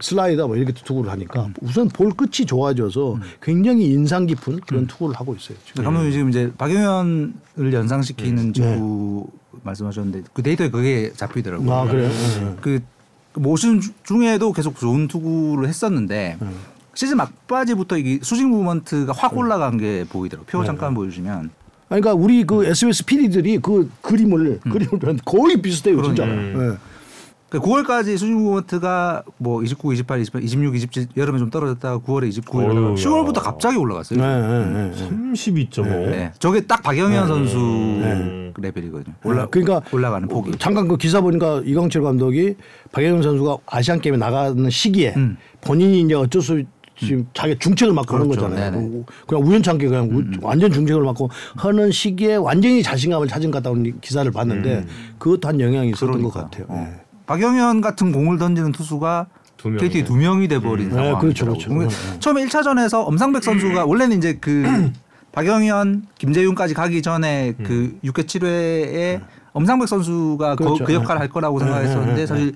[0.00, 5.34] 슬라이더 뭐 이렇게 투구를 하니까 우선 볼 끝이 좋아져서 굉장히 인상 깊은 그런 투구를 하고
[5.34, 5.58] 있어요.
[5.66, 5.84] 지금.
[5.84, 9.28] 감독님 지금 이제 박영현을 연상시키는 직구
[9.62, 11.70] 말씀하셨는데 그 데이터에 그게 잡히더라고요.
[11.72, 12.08] 아 그래요?
[12.08, 12.56] 네.
[12.62, 12.80] 그
[13.34, 16.38] 시즌 주- 중에도 계속 좋은 투구를 했었는데
[16.94, 20.46] 시즌 막바지부터 이게 수직 movement가 확 올라간 게 보이더라고요.
[20.50, 21.50] 표 잠깐 보여주시면
[21.90, 26.24] 아니, 그러니까 우리 그 SBS PD들이 그 그림을 그림을 봤는데 거의 비슷해요, 진짜.
[26.26, 26.76] 예.
[27.50, 32.94] 9월까지 수준 모먼트가 뭐 29, 28, 28, 26, 27 여름에 좀 떨어졌다가 9월에 29, 어휴,
[32.94, 33.42] 10월부터 야.
[33.42, 34.20] 갑자기 올라갔어요.
[34.20, 35.32] 네, 네, 네, 네.
[35.32, 35.82] 32.5.
[35.82, 36.32] 네.
[36.38, 38.52] 저게 딱 박영현 선수 네.
[38.56, 39.16] 레벨이거든요.
[39.24, 40.52] 올라 그러니까 올라가는 폭이.
[40.58, 42.54] 잠깐 그 기사 보니까 이광철 감독이
[42.92, 45.36] 박영현 선수가 아시안 게임에 나가는 시기에 음.
[45.60, 46.62] 본인이 이제 어쩔 수
[47.00, 48.48] 지금 자기 중책을 맡고 하는 그렇죠.
[48.48, 48.70] 거잖아요.
[48.72, 48.84] 네네.
[48.84, 53.74] 음, 그냥 우연찮게 그냥 우- 완전 중책을 맡고 하는 시기에 완전히 자신감을 찾은 것 같다
[53.74, 54.84] 는 기사를 봤는데
[55.18, 56.44] 그것도 한 영향이 있었던 것 그러니까요.
[56.44, 56.66] 같아요.
[56.68, 56.88] 어.
[56.90, 57.00] 네.
[57.26, 59.70] 박영현 같은 공을 던지는 투수가 두.
[59.76, 61.20] KT 두 명이 돼버린 네, 상황이더라고요.
[61.20, 61.68] 그렇죠, 그렇죠.
[61.68, 62.20] 그러니까 음, 음.
[62.20, 64.90] 처음에 1차전에서 엄상백 선수가 원래는 이제 그
[65.32, 69.20] 박영현, 김재윤까지 가기 전에 그 6회 7회에
[69.52, 70.84] 엄상백 선수가 그- 그렇죠.
[70.84, 72.54] 그 역할을 할 거라고 네, 네, 생각했었는데 네, 사실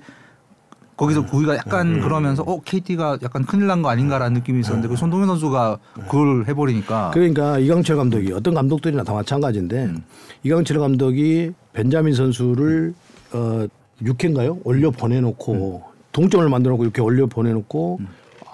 [0.97, 5.27] 거기서 구위가 약간 그러면서 어 KT가 약간 큰일 난 거 아닌가라는 느낌이 있었는데 그 손동현
[5.27, 5.77] 선수가
[6.09, 7.11] 그걸 해버리니까.
[7.13, 10.03] 그러니까 이강철 감독이 어떤 감독들이나 다 마찬가지인데 음.
[10.43, 12.93] 이강철 감독이 벤자민 선수를
[13.33, 13.67] 어
[14.01, 14.59] 6회인가요?
[14.63, 15.53] 올려 보내놓고
[15.85, 15.95] 음.
[16.13, 17.99] 동점을 만들어놓고 이렇게 올려 보내놓고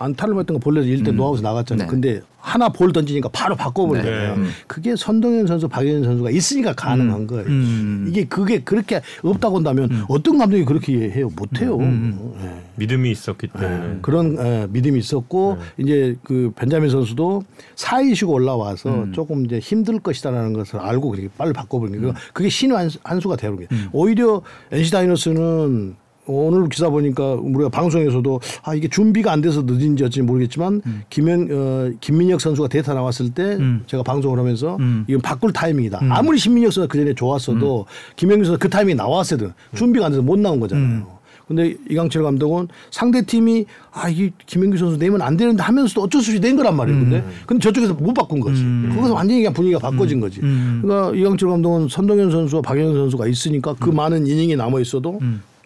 [0.02, 1.86] 안타를 맞던 거 볼넷해서 1루에 노아웃에 나갔잖아요.
[1.86, 1.90] 네.
[1.90, 4.36] 근데 하나 볼 던지니까 바로 바꿔버리잖아요.
[4.36, 4.48] 네.
[4.66, 7.46] 그게 손동현 선수, 박영현 선수가 있으니까 가능한 거예요.
[7.46, 8.06] 음.
[8.10, 11.30] 이게 그게 그렇게 없다고 한다면 어떤 감독이 그렇게 해요?
[11.36, 11.78] 못해요.
[11.78, 12.34] 음.
[12.44, 12.62] 예.
[12.78, 13.88] 믿음이 있었기 때문에.
[13.88, 14.00] 네.
[14.02, 17.44] 그런 에, 믿음이 있었고 이제 그 벤자민 선수도
[17.76, 22.76] 4위 쉬고 올라와서 조금 이제 힘들 것이다라는 것을 알고 그렇게 빨리 바꿔버리는 거 그게 신의
[22.76, 23.68] 한, 한 수가 되는 거예요.
[23.92, 30.22] 오히려 NC 다이노스는 오늘 기사 보니까 우리가 방송에서도 아 이게 준비가 안 돼서 늦은지 어찌
[30.22, 33.84] 모르겠지만 김현 어, 김민혁 선수가 데이터 나왔을 때 음.
[33.88, 35.06] 제가 방송을 하면서 음.
[35.08, 36.00] 이건 바꿀 타이밍이다.
[36.10, 39.54] 아무리 신민혁 선수가 그 전에 좋았어도 김현규 선수 그 타이밍이 나왔어야 돼.
[39.76, 41.22] 준비가 안 돼서 못 나온 거잖아요.
[41.48, 46.32] 근데 이강철 감독은 상대 팀이 아 이게 김영규 선수 내면 안 되는데 하면서도 어쩔 수
[46.32, 46.98] 없이 낸 거란 말이에요.
[46.98, 48.64] 근데 근데 저쪽에서 못 바꾼 거지.
[48.96, 50.40] 거기서 완전히 그냥 분위기가 바꿔진 거지.
[50.42, 50.80] 음.
[50.82, 55.20] 그러니까 이강철 감독은 손동현 선수와 박영현 선수가 있으니까 그 많은 이닝이 남아 있어도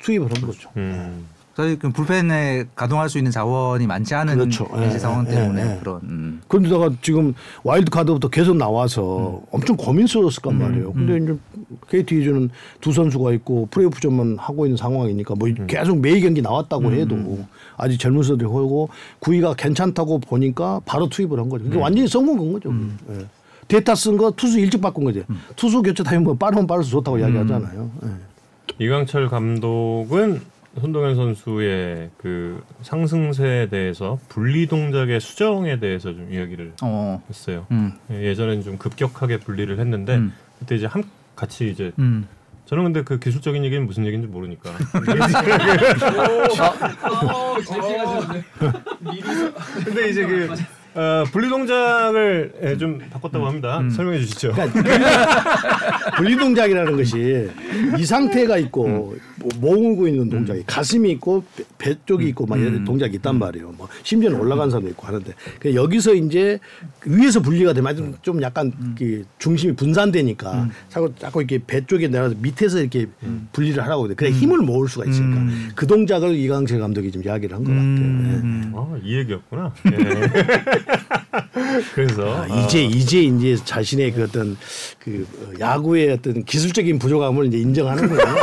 [0.06, 0.70] 투입을 한 거죠.
[0.78, 1.26] 음.
[1.56, 4.68] 사실 그 불펜에 가동할 수 있는 자원이 많지 않은 그렇죠.
[4.78, 5.80] 예, 상황 예, 때문에 예, 예.
[5.80, 6.41] 그런 음.
[6.50, 10.91] 그런데다가 지금 와일드 카드부터 계속 나와서 엄청 고민스러웠을 건 말이에요.
[10.91, 11.38] 근데 이제
[11.89, 12.50] KT 위즈는
[12.82, 17.18] 두 선수가 있고 플레이오프전만 하고 있는 상황이니까 뭐 계속 매일 경기 나왔다고 해도
[17.78, 18.89] 아직 젊은 선수들이 하고
[19.20, 21.63] 구위가 괜찮다고 보니까 바로 투입을 한 거죠.
[21.65, 22.74] 이게 완전히 성공한 거죠.
[23.12, 23.26] 예.
[23.70, 25.24] 데이터 쓴 거 투수 일찍 바꾼 거지.
[25.56, 27.91] 투수 교체 타임 뭐 빠르면 빠를수 좋다고 이야기하잖아요.
[28.80, 28.86] 예.
[28.86, 30.42] 이강철 감독은
[30.80, 37.24] 손동현 선수의 그 상승세에 대해서 분리 동작의 수정에 대해서 좀 이야기를 어.
[37.30, 37.66] 했어요.
[37.72, 37.94] 음.
[38.12, 40.34] 예, 예전엔 좀 급격하게 분리를 했는데 음.
[40.60, 41.04] 그때 이제 한
[41.36, 42.28] 같이 이제 음.
[42.66, 44.72] 저는 근데 그 기술적인 얘기는 무슨 얘기인지 모르니까
[49.86, 50.50] 근데 이제 그
[50.95, 53.81] 어, 분리 동작을 예, 좀 바꿨다고 합니다.
[53.93, 54.53] 설명해 주시죠.
[56.15, 57.49] 분리 동작이라는 것이
[57.99, 62.86] 이 상태가 있고 뭐 모으고 있는 동작이 가슴이 있고 배, 배 쪽이 있고 막 이런
[62.86, 63.73] 동작이 있단 말이에요.
[63.77, 66.60] 뭐 심지어는 올라간 사람도 있고 하는데 그 여기서 이제
[67.05, 72.36] 위에서 분리가 되면 좀- 좀 약간 그 중심이 분산되니까 자꾸 자꾸 이렇게 배 쪽에 내려서
[72.39, 73.08] 밑에서 이렇게
[73.51, 74.13] 분리를 하라고 돼.
[74.15, 75.71] 그래 힘을 모을 수가 있으니까 음.
[75.75, 77.86] 그 동작을 이강철 감독이 좀 이야기를 한 것 같아요.
[77.86, 78.39] 예.
[78.45, 78.71] 음.
[78.75, 79.73] 아, 이 얘기였구나.
[79.91, 80.85] 예.
[81.93, 84.58] 그래서 아, 이제 이제 이제 자신의 그 어떤
[85.00, 88.36] 그 어, 야구의 어떤 기술적인 부족함을 이제 인정하는 거예요.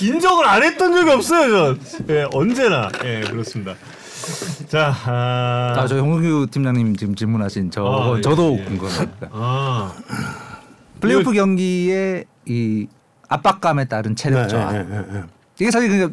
[0.00, 2.06] 인정을 안 했던 적이 없어요, 전.
[2.10, 2.88] 예, 언제나.
[3.04, 3.74] 예, 그렇습니다.
[4.68, 8.64] 자, 아, 아, 저 홍규 팀장님 지금 질문하신 저 아, 예, 저도 예.
[8.64, 9.28] 궁금합니다.
[9.30, 9.92] 아,
[11.00, 12.86] 플레이오프 경기에 이
[13.28, 14.74] 압박감에 따른 체력 저하.
[14.74, 15.22] 예, 예, 예, 예.
[15.60, 16.12] 이게 사실 그냥,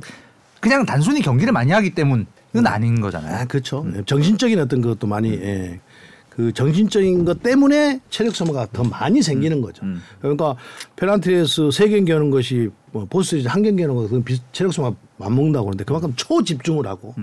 [0.60, 3.36] 그냥 단순히 경기를 많이 하기 때문 은 아닌 거잖아요.
[3.36, 3.86] 아, 그렇죠.
[4.06, 5.80] 정신적인 어떤 것도 많이 예.
[6.30, 9.84] 그 정신적인 것 때문에 체력 소모가 더 많이 생기는 거죠.
[9.86, 10.02] 음.
[10.20, 10.56] 그러니까
[10.96, 15.66] 페란트레스 세 경기 하는 것이 뭐 보스리즈 한 경기 하는 것은 비- 체력 소모가 맞먹는다고
[15.66, 17.14] 그러는데 그만큼 초집중을 하고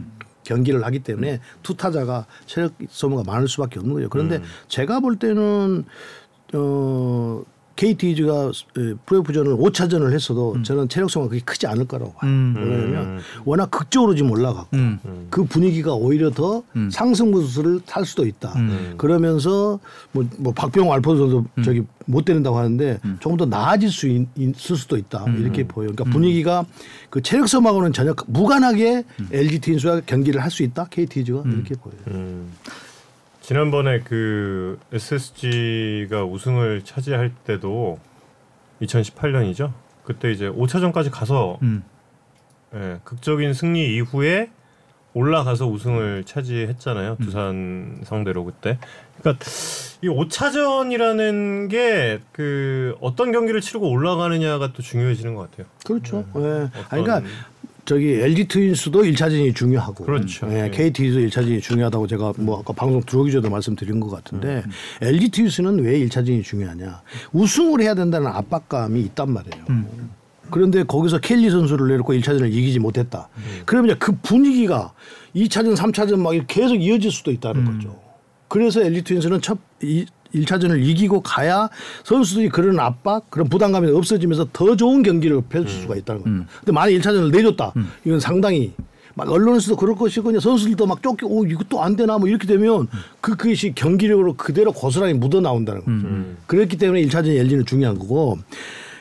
[0.45, 4.09] 경기를 하기 때문에 투타자가 체력 소모가 많을 수밖에 없는 거죠.
[4.09, 5.85] 그런데 제가 볼 때는
[6.55, 7.43] 어
[7.81, 8.53] KT가
[9.07, 12.31] 프로프전을 5차전을 했어도 저는 체력 소모가 그렇게 크지 않을 거라고 봐요.
[12.31, 12.55] 음.
[12.59, 14.99] 왜냐하면 워낙 극적으로 지금 올라갔고 음.
[15.31, 16.91] 그 분위기가 오히려 더 음.
[16.93, 18.53] 상승 구수를 탈 수도 있다.
[18.57, 18.95] 음.
[18.99, 19.81] 그러면서
[20.13, 24.55] 뭐, 뭐 박병호 알포 선수 저기 못 때린다고 하는데 조금 더 나아질 수 있, 을
[24.77, 25.25] 수도 있다.
[25.39, 25.89] 이렇게 보여.
[25.89, 26.67] 요 그러니까 분위기가
[27.09, 30.85] 그 체력 소모하고는 전혀 무관하게 LG 트윈스와 경기를 할 수 있다.
[30.91, 32.45] KT가 이렇게 보여요.
[33.41, 33.43] 음.
[33.43, 37.99] 지난번에 그 SSG가 우승을 차지할 때도
[38.83, 39.73] 2018년이죠.
[40.05, 41.83] 그때 이제 5차전까지 가서 음.
[42.75, 44.51] 예, 극적인 승리 이후에
[45.13, 47.17] 올라가서 우승을 차지했잖아요.
[47.21, 48.79] 두산 상대로 그때.
[49.21, 49.45] 그러니까
[50.03, 55.67] 이 5차전이라는 게 그 어떤 경기를 치르고 올라가느냐가 또 중요해지는 것 같아요.
[55.85, 56.25] 그렇죠.
[56.35, 56.41] 네.
[56.43, 56.49] 예.
[56.63, 57.23] 어떤- 아니, 그러니까
[57.85, 60.49] 저기 LG 트윈스도 1차전이 중요하고 그렇죠.
[60.51, 60.71] 예, 예.
[60.71, 64.71] KT도 1차전이 중요하다고 제가 뭐 아까 방송 들어오기 전에 말씀드린 것 같은데 음.
[65.03, 67.03] LG 트윈스는 왜 1차전이 중요하냐?
[67.33, 69.65] 우승을 해야 된다는 압박감이 있단 말이에요.
[69.71, 70.11] 음.
[70.51, 73.29] 그런데 거기서 켈리 선수를 내놓고 1차전을 이기지 못했다.
[73.37, 73.63] 음.
[73.67, 74.93] 그러면 그 분위기가
[75.35, 77.73] 2차전, 3차전 막 계속 이어질 수도 있다는 음.
[77.79, 78.01] 거죠.
[78.49, 81.69] 그래서 LG 트윈스는 첫 이, 1차전을 이기고 가야
[82.05, 85.81] 선수들이 그런 압박, 그런 부담감이 없어지면서 더 좋은 경기를 펼칠 음.
[85.83, 86.45] 수가 있다는 거예요.
[86.61, 87.73] 근데 만약 1차전을 내줬다.
[88.05, 88.73] 이건 상당히
[89.15, 92.87] 막 언론에서도 그럴 것이고 그냥 선수들도 막 쫓기 오 이것도 안 되나 뭐 이렇게 되면
[93.21, 95.91] 그 그것이 경기력으로 그대로 고스란히 묻어 나온다는 거죠.
[95.91, 96.37] 음.
[96.47, 98.39] 그렇기 때문에 1차전 LG는 중요한 거고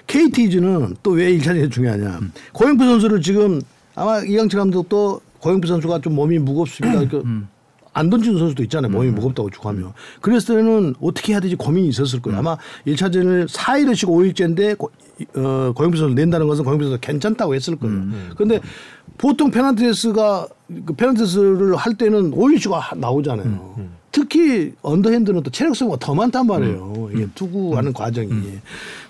[0.08, 2.20] KT즈는 또 왜 1차전이 중요하냐.
[2.54, 3.62] 고영표 선수를 지금
[3.96, 7.08] 아마 이강철 감독도 고영표 선수가 좀 몸이 무겁습니다.
[7.08, 7.24] 그
[8.00, 8.90] 안 던지는 선수도 있잖아요.
[8.92, 9.92] 몸이 무겁다고 쭉 하면.
[10.22, 12.40] 그랬을 때는 어떻게 해야 되지 고민이 있었을 거예요.
[12.40, 12.56] 아마
[12.88, 14.90] 1차전을 4일을 쉬고 5일째인데 고,
[15.36, 17.96] 어, 고영표 선수를 낸다는 것은 고영표 선수가 괜찮다고 했을 거예요.
[18.36, 18.62] 그런데
[19.18, 20.48] 보통 페널티레스가
[20.86, 23.76] 그 페널티레스를 할 때는 5일 쉬고 하- 나오잖아요.
[24.12, 27.10] 특히 언더핸드는 또 체력 소모가 더 많단 말이에요.
[27.14, 28.30] 이게 투구하는 과정이.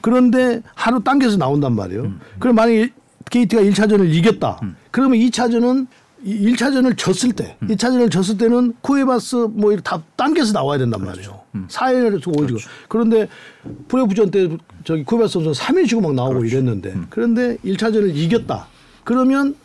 [0.01, 2.11] 그런데 하루 당겨서 나온단 말이에요.
[2.39, 2.89] 그럼 만약에
[3.29, 4.59] KT가 1차전을 이겼다.
[4.91, 5.85] 그러면 2차전은
[6.25, 11.41] 1차전을 졌을 때, 2차전을 졌을 때는 쿠에바스 뭐 이렇게 다 당겨서 나와야 된단 말이에요.
[11.67, 13.27] 4일에서 5일 고 그런데
[13.87, 14.49] 프레프전 때
[14.83, 18.67] 저기 쿠에바스 선수는 3일 쉬고 막 나오고 이랬는데 그런데 1차전을 이겼다.
[19.03, 19.55] 그러면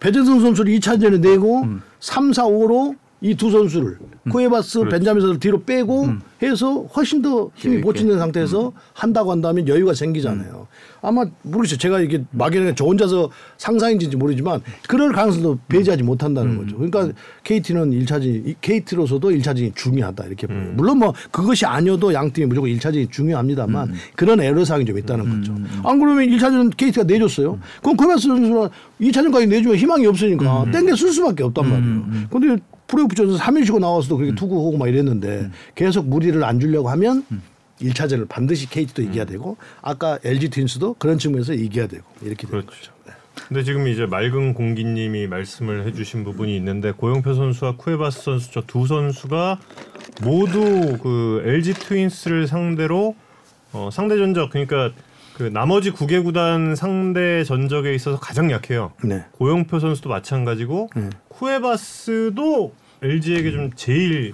[0.00, 1.66] 배재성 선수를 2차전에 내고
[2.00, 3.98] 3, 4, 5로 이 두 선수를
[4.30, 6.08] 쿠에바스 벤자민 선수를 뒤로 빼고
[6.42, 10.66] 해서 훨씬 더 힘이 보충된 상태에서 한다고 한다면 여유가 생기잖아요.
[11.00, 11.78] 아마 모르겠어요.
[11.78, 16.76] 제가 이게 막연하게 저 혼자서 상상인지 모르지만 그럴 가능성도 배제하지 못한다는 거죠.
[16.76, 17.08] 그러니까
[17.44, 20.72] KT는 1차전이 KT로서도 1차전이 중요하다 이렇게 보여요.
[20.74, 25.54] 물론 뭐 그것이 아니어도 양 팀이 무조건 1차전이 중요합니다만 그런 애로사항이 좀 있다는 거죠.
[25.84, 27.58] 안 그러면 1차전 KT가 내줬어요.
[27.80, 28.68] 그럼 코메스 선수는
[29.00, 32.28] 2차전까지 내주면 희망이 없으니까 땡겨 쓸 수밖에 없단 말이에요.
[32.30, 37.24] 근데 프로야구전에서 3일 쉬고 나와서도 그렇게 투구하고 막 이랬는데 계속 무리를 안 주려고 하면
[37.80, 42.66] 1차전을 반드시 KT도 이겨야 되고 아까 LG 트윈스도 그런 측면에서 이겨야 되고 이렇게 되는 그렇죠.
[42.70, 42.92] 거죠.
[43.06, 43.12] 네.
[43.48, 48.86] 근데 지금 이제 맑은 공기님이 말씀을 해주신 부분이 있는데 고영표 선수와 쿠에바스 선수 저 두
[48.86, 49.58] 선수가
[50.22, 53.14] 모두 그 LG 트윈스를 상대로
[53.72, 54.90] 어, 상대 전적 그러니까
[55.36, 58.92] 그 나머지 9개 구단 상대 전적에 있어서 가장 약해요.
[59.04, 59.22] 네.
[59.32, 61.10] 고영표 선수도 마찬가지고 네.
[61.28, 62.72] 쿠에바스도
[63.02, 64.32] LG에게 좀 제일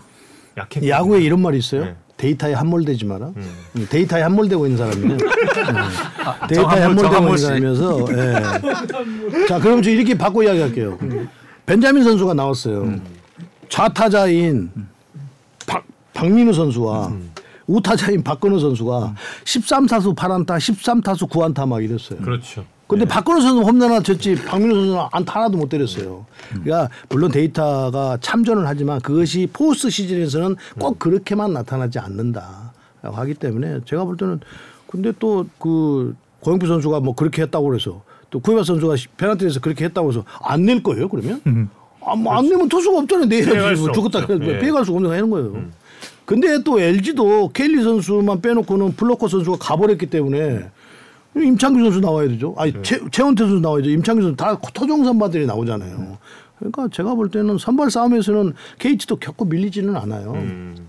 [0.56, 1.86] 약했고 야구에 이런 말이 있어요.
[1.86, 1.96] 네.
[2.16, 3.32] 데이터에 함몰되지 마라.
[3.36, 3.52] 음.
[3.74, 5.16] 음, 데이터에 함몰되고 있는 사람이네.
[5.18, 5.24] 네.
[6.48, 7.36] 데이터에 정한몰, 함몰되고 있는.
[7.36, 8.06] 사람이면서.
[9.40, 9.46] 예.
[9.48, 11.00] 자, 그럼 저 이렇게 바꿔 이야기할게요.
[11.66, 13.00] 벤자민 선수가 나왔어요.
[13.68, 14.70] 좌타자인
[15.66, 15.84] 박,
[16.14, 17.12] 박민우 선수와
[17.66, 22.18] 우타자인 박건우 선수가 13타수 8안타, 13타수 9안타 막 이랬어요.
[22.20, 22.64] 그렇죠.
[22.88, 26.26] 근데 박건우 선수는 홈런 하나 쳤지 박민우 선수는 안타 하나도 못 때렸어요.
[26.50, 32.72] 그러니까 물론 데이터가 참전을 하지만 그것이 포스트 시즌에서는 꼭 그렇게만 나타나지 않는다.
[33.00, 34.40] 라고 하기 때문에 제가 볼 때는
[34.88, 40.10] 근데 또 그 고영표 선수가 뭐 그렇게 했다고 그래서 또 쿠에바스 선수가 페넌트에서 그렇게 했다고
[40.10, 41.40] 해서 안 낼 거예요 그러면?
[42.04, 43.76] 아, 뭐안 내면 투수가 없잖아요.
[43.76, 44.58] 뭐 죽었다 예.
[44.58, 45.64] 피해갈 수가 없는 거 하는 거예요.
[46.32, 50.70] 근데 또 LG도 켈리 선수만 빼놓고는 플럿코 선수가 가버렸기 때문에
[51.36, 52.54] 임찬규 선수 나와야 되죠.
[52.56, 53.90] 아니 최, 최원태 선수 나와야죠.
[53.90, 56.16] 임찬규 선수 다 토종 선발들이 나오잖아요.
[56.58, 60.32] 그러니까 제가 볼 때는 선발 싸움에서는 KT도 겪고 밀리지는 않아요.
[60.32, 60.88] 음.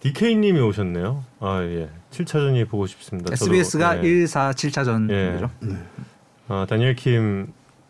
[0.00, 1.24] DK님이 오셨네요.
[1.40, 3.34] 아 예, 7차전이 보고 싶습니다.
[3.34, 4.08] 저도, SBS가 예.
[4.08, 5.10] 1, 4, 7차전이죠.
[5.64, 5.76] 예.
[6.48, 7.46] 아 다니엘 킴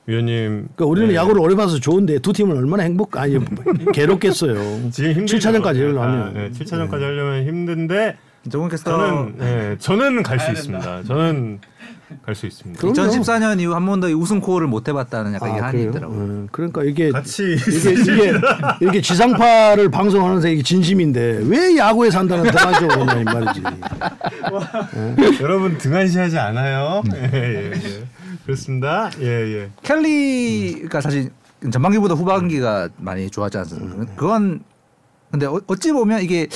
[0.09, 0.69] 위원님.
[0.75, 1.15] 그러니까 우리는 예.
[1.17, 3.39] 야구를 오래 봐서 좋은데 두 팀은 얼마나 행복 아니
[3.93, 4.89] 괴롭겠어요.
[4.91, 5.37] 지금 힘들죠.
[5.51, 5.81] 7차전까지 예.
[5.83, 8.17] 하려면 아, 예, 7차전까지 하려면 힘든데
[8.51, 11.03] 저는 예, 저는 갈 수 있습니다.
[11.03, 11.59] 저는
[12.25, 12.81] 갈 수 있습니다.
[12.81, 12.97] 그럼요.
[13.11, 15.83] 2014년 이후 한 번도 우승 코어를 못 해봤다는 약간 이 한이?
[15.83, 16.43] 있더라고요.
[16.45, 18.33] 예, 그러니까 이게 같이 이게 이게
[18.81, 23.63] 이게 지상파를 방송하면서 이게 진심인데 왜 야구에 산다는 등하죠 그냥 이 말이지.
[25.43, 27.03] 여러분 등한시하지 않아요.
[27.15, 28.05] 예, 예, 예.
[28.49, 29.11] 그렇습니다.
[29.21, 29.71] 예 예.
[29.83, 31.31] 켈리가 사실
[31.71, 34.07] 전반기보다 후반기가 많이 좋아하지 않습니까?
[34.17, 34.61] 그건
[35.31, 36.49] 근데 어- 어찌 보면 이게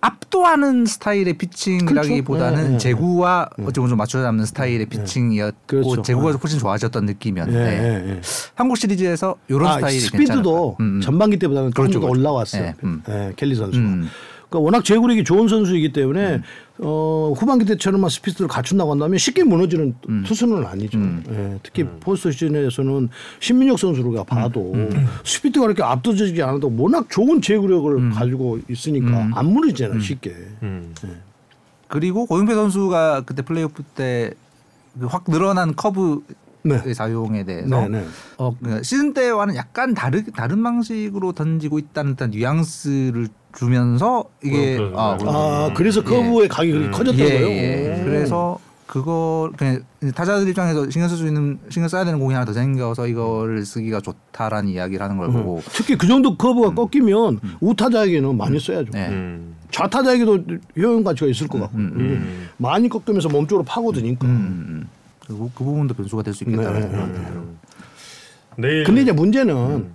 [0.00, 2.66] 압도하는 스타일의 피칭이라기보다는 그렇죠.
[2.68, 2.78] 네, 네.
[2.78, 6.00] 제구와 어찌 보면 좀 맞춰 잡는 스타일의 피칭이었고 그렇죠.
[6.02, 6.38] 제구가 네.
[6.42, 7.60] 훨씬 좋아졌던 예, 느낌이었는데
[8.06, 8.20] 예, 예.
[8.54, 10.76] 한국 시리즈에서 이런 아, 스타일이 스피드도.
[10.80, 11.00] 음, 음.
[11.02, 12.20] 전반기 때보다는 그렇죠, 좀더 그렇죠.
[12.20, 12.62] 올라왔어요.
[12.64, 13.02] 예, 음.
[13.06, 13.84] 예, 켈리 선수가.
[13.84, 14.08] 음.
[14.48, 16.40] 그러니까 워낙 제구력이 좋은 선수이기 때문에
[16.78, 20.98] 어, 후반기 때처럼만 스피드를 갖춘다고 한다면 쉽게 무너지는 투수는 아니죠.
[21.30, 23.08] 예, 특히 포스트 시즌에서는
[23.40, 24.74] 신민혁 선수가 봐도
[25.24, 30.34] 스피드가 그렇게 압도적이지 않아도 워낙 좋은 제구력을 가지고 있으니까 안 무너지잖아요 쉽게.
[30.62, 30.94] 음.
[31.88, 36.22] 그리고 고영표 선수가 그때 플레이오프 때그확 늘어난 커브
[36.62, 36.82] 네.
[36.84, 38.06] 의 사용에 대해서 네, 네.
[38.36, 44.98] 어, 그 시즌 때와는 약간 다르, 다른 방식으로 던지고 있다는 듯한 뉘앙스를 주면서 이게 그렇죠.
[45.00, 45.24] 아, 네.
[45.26, 46.90] 아 그래서 커브의 가격이 그렇게 음.
[46.92, 47.46] 커졌던 예, 거예요.
[47.48, 48.00] 예.
[48.00, 48.04] 오.
[48.04, 49.82] 그래서 그거 그냥
[50.14, 54.00] 타자들 입장에서 신경 쓸 수 있는 신경 써야 되는 공이 하나 더 생겨서 이거를 쓰기가
[54.00, 58.90] 좋다라는 이야기를 하는 걸 보고 특히 그 정도 커브가 꺾이면 우타자에게는 많이 써야죠.
[58.92, 59.08] 네.
[59.08, 59.54] 음.
[59.70, 60.38] 좌타자에게도
[60.78, 62.48] 효용 가치가 있을 것 같고 음.
[62.56, 64.26] 많이 꺾으면서 몸쪽으로 파고드니까.
[64.26, 64.88] 음,
[65.26, 66.88] 그리고 그 부분도 변수가 될 수 있겠다는 네.
[66.88, 67.42] 생각.
[68.56, 69.90] 내일 근데 이제 문제는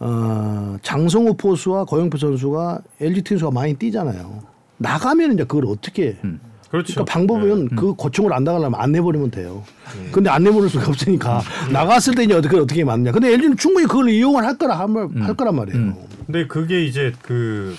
[0.00, 4.42] 어, 장성호 포수와 고영표 선수가 LG 트윈스가 많이 뛰잖아요.
[4.78, 6.40] 나가면 이제 그걸 어떻게 음.
[6.70, 6.94] 그렇죠.
[6.94, 9.62] 그러니까 방법은 그 고충을 안 당하려면 안 내버리면 돼요.
[10.10, 11.40] 근데 안 내버릴 수가 없으니까
[11.72, 13.12] 나갔을 때 이제 어떻게 어떻게 맞냐.
[13.12, 15.94] 근데 LG는 충분히 그걸 이용을 할 거라 할, 말, 할 거란 말이에요.
[16.26, 17.76] 근데 그게 이제 그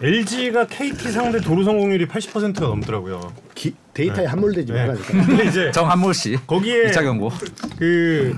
[0.00, 3.32] LG가 KT 상대 도루 성공률이 80%가 넘더라고요.
[3.56, 4.78] 기- 데이터에 함몰되지 네.
[4.86, 5.26] 말라니까.
[5.26, 7.30] 근데 이제 정한몰 씨 거기에 2차 경고.
[7.76, 8.36] 그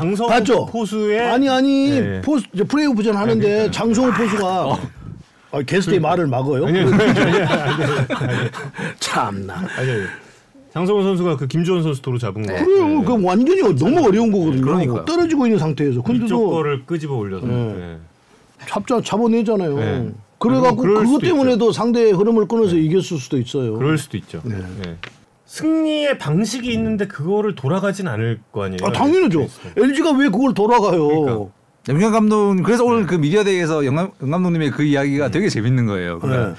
[0.00, 0.66] 장성호 봤죠?
[0.66, 2.20] 포수의 아니 아니 네.
[2.22, 4.78] 포스 이제 플레이오프 전 하는데 장성호 포수가
[5.52, 6.64] 아, 게스트의 말을 막어요.
[6.66, 8.50] 아니 아니 아니
[8.98, 9.54] 참나.
[9.76, 9.90] 아니.
[10.72, 12.54] 장성호 선수가 그 김주원 선수 도루 잡은 거.
[12.54, 13.02] 그래요.
[13.02, 14.62] 그 완전히 너무 어려운 거거든요.
[14.62, 15.04] 그러니까요.
[15.04, 16.00] 떨어지고 있는 상태에서.
[16.02, 17.46] 근데도 거를 끄집어 올려서.
[17.46, 17.54] 네.
[17.54, 17.96] 네.
[18.68, 19.76] 잡자 잡아내잖아요.
[19.76, 20.10] 네.
[20.38, 23.74] 그래갖고 그것 때문에도 상대의 흐름을 끊어서 이겼을 수도 있어요.
[23.74, 24.40] 그럴 수도 있죠.
[24.44, 24.56] 네.
[25.50, 28.78] 승리의 방식이 있는데 그거를 돌아가진 않을 거 아니에요.
[28.84, 29.48] 아, 당연하죠.
[29.76, 31.08] LG가 왜 그걸 돌아가요?
[31.08, 31.46] 그러니까.
[31.88, 35.86] 영경 감독 그래서 오늘 그 미디어 데이에서 영, 감- 영 감독님의 그 이야기가 되게 재밌는
[35.86, 36.20] 거예요.
[36.20, 36.54] 그러니까 네.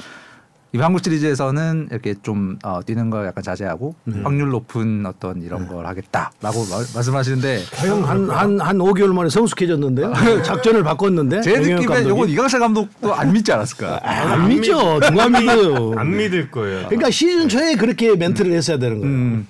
[0.73, 5.85] 이번 한국 시리즈에서는 이렇게 좀 어, 뛰는 걸 약간 자제하고 확률 높은 어떤 이런 걸
[5.85, 7.59] 하겠다라고 말, 말씀하시는데
[8.05, 10.13] 한한한 5개월 만에 성숙해졌는데요.
[10.43, 11.41] 작전을 바꿨는데.
[11.41, 12.07] 제 느낌에.
[12.07, 13.99] 요건 이강철 감독도 안 믿지 않았을까?
[14.01, 14.97] 아, 안 믿죠.
[15.01, 15.93] 누가 믿어요.
[15.97, 16.85] 안 믿을 거예요.
[16.87, 19.01] 그러니까 시즌 초에 그렇게 멘트를 했어야 되는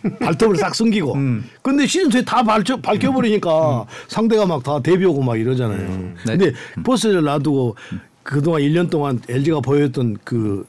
[0.01, 0.15] 거예요.
[0.21, 1.15] 발톱을 싹 숨기고.
[1.61, 5.87] 근데 시즌 초에 다 밝혀, 밝혀 버리니까 상대가 막 다 데뷔하고 막 이러잖아요.
[5.87, 6.37] 네.
[6.37, 6.53] 근데
[6.83, 7.75] 포스를 놔두고
[8.23, 10.65] 그동안 1년 동안 LG가 보여줬던 그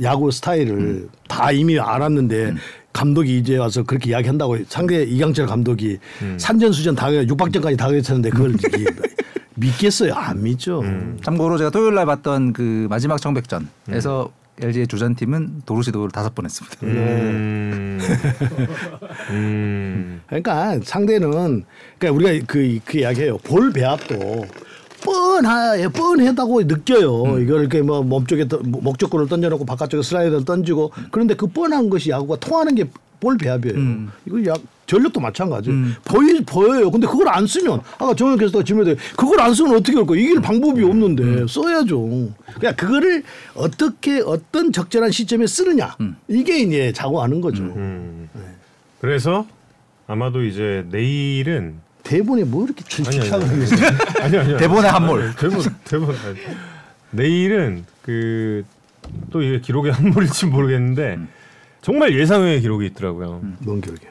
[0.00, 2.54] 야구 스타일을 다 이미 알았는데
[2.92, 5.98] 감독이 이제 와서 그렇게 이야기한다고 상대 이강철 감독이
[6.38, 8.84] 산전수전 다 6박전까지 다 했었는데 그걸 이게
[9.54, 10.14] 믿겠어요?
[10.14, 10.82] 안 믿죠.
[11.22, 16.76] 참고로 제가 토요일 날 봤던 그 마지막 청백전에서 LG의 주전팀은 도루시도를 다섯 번 했습니다.
[16.82, 17.98] 음.
[19.30, 20.20] 음.
[20.26, 21.64] 그러니까 상대는
[21.98, 23.38] 그러니까 우리가 그, 그 이야기해요.
[23.38, 24.46] 볼 배합도
[25.04, 27.38] 뻔해 뻔하다고 느껴요.
[27.40, 32.36] 이걸 이렇게 뭐 몸쪽에 떠- 목적구를 던져놓고 바깥쪽에 슬라이더를 던지고 그런데 그 뻔한 것이 야구가
[32.36, 32.88] 통하는 게
[33.22, 33.76] 볼 배합이에요.
[34.26, 35.70] 이거 약 전력도 마찬가지.
[36.04, 36.90] 보이 보여요.
[36.90, 40.18] 근데 그걸 안 쓰면 아까 정현 교수가 질문에 그걸 안 쓰면 어떻게 할 거야?
[40.18, 42.00] 이길 방법이 없는데 써야죠.
[42.56, 43.22] 그러니까 그거를
[43.54, 45.94] 어떻게 어떤 적절한 시점에 쓰느냐
[46.26, 47.62] 이게 이제 자고하는 거죠.
[47.62, 48.28] 음.
[49.00, 49.46] 그래서
[50.08, 53.88] 아마도 이제 내일은 대본에 뭐 이렇게 아니 아니 아니 있어요?
[54.20, 55.34] 아니 아니 대본의 함몰.
[55.36, 56.38] 대본 대본 아니.
[57.10, 58.64] 내일은 그
[59.32, 61.18] 또 이게 기록의 한물일지 모르겠는데
[61.80, 63.40] 정말 예상 외의 기록이 있더라고요.
[63.58, 64.10] 뭔 기록이야?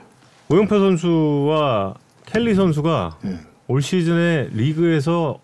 [0.50, 1.94] 오영표 선수와
[2.26, 3.18] 켈리 선수가
[3.68, 5.40] 올 시즌에 리그에서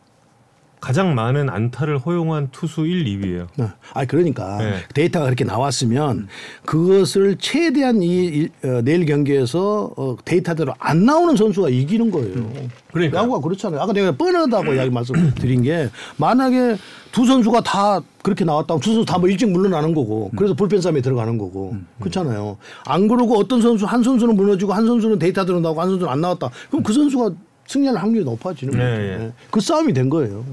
[0.87, 3.47] 가장 많은 안타를 허용한 투수 1, 2위예요.
[3.57, 3.65] 네.
[3.93, 4.75] 아 그러니까 네.
[4.93, 6.29] 데이터가 그렇게 나왔으면
[6.65, 12.49] 그것을 최대한 이 일- 어, 내일 경기에서 어, 데이터대로 안 나오는 선수가 이기는 거예요.
[12.93, 13.21] 그러니까요.
[13.23, 13.81] 야구가 그렇잖아요.
[13.81, 16.77] 아까 내가 뻔하다고 이야기 말씀드린 게 만약에
[17.11, 21.01] 두 선수가 다 그렇게 나왔다면 두 선수 다 뭐 일찍 물러나는 거고 그래서 불펜 싸움에
[21.01, 22.55] 들어가는 거고 그렇잖아요.
[22.85, 26.49] 안 그러고 어떤 선수 한 선수는 무너지고 한 선수는 데이터대로 나오고 한 선수는 안 나왔다.
[26.69, 27.31] 그럼 그 선수가
[27.67, 29.01] 승리할 확률이 높아지는 네, 거죠.
[29.01, 29.17] 예.
[29.17, 29.31] 네.
[29.51, 30.45] 그 싸움이 된 거예요.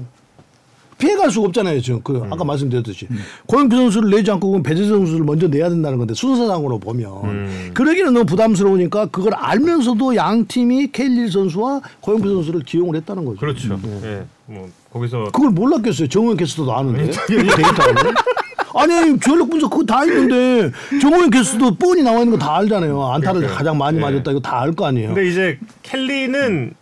[0.97, 2.01] 피해갈 수가 없잖아요, 지금.
[2.03, 3.07] 그 아까 말씀드렸듯이
[3.47, 7.71] 고영표 선수를 내지 않고 그건 배재 선수를 먼저 내야 된다는 건데 순서상으로 보면 음.
[7.73, 13.39] 그러기는 너무 부담스러우니까 그걸 알면서도 양 팀이 케일리 선수와 고영표 선수를 기용을 했다는 거죠.
[13.39, 13.79] 그렇죠.
[14.03, 14.23] 예.
[14.45, 16.07] 뭐 거기서 그걸 몰랐겠어요.
[16.07, 18.13] 정우영 캐스터도 아는데 이 데이터를.
[18.77, 20.69] 아니 전력 분석 그거 다 있는데
[21.01, 23.01] 정우영 캐스터도 뻔히 나와 있는 거 다 알잖아요.
[23.05, 23.57] 안타를 그러니까요.
[23.57, 24.01] 가장 많이 네.
[24.03, 25.13] 맞았다 이거 다 알 거 아니에요.
[25.13, 26.73] 근데 이제 켈리는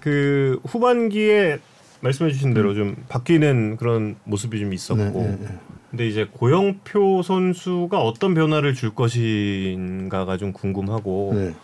[0.00, 1.58] 그 후반기에
[2.06, 5.58] 말씀해주신 대로 좀 바뀌는 그런 모습이 좀 있었고, 네, 네, 네.
[5.90, 11.54] 근데 이제 고영표 선수가 어떤 변화를 줄 것인가가 좀 궁금하고 네.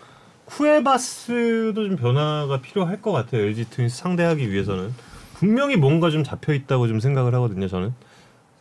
[0.46, 3.42] 쿠에바스도 좀 변화가 필요할 것 같아요.
[3.42, 4.94] LG 트윈스 상대하기 위해서는
[5.34, 7.68] 분명히 뭔가 좀 잡혀 있다고 좀 생각을 하거든요.
[7.68, 7.92] 저는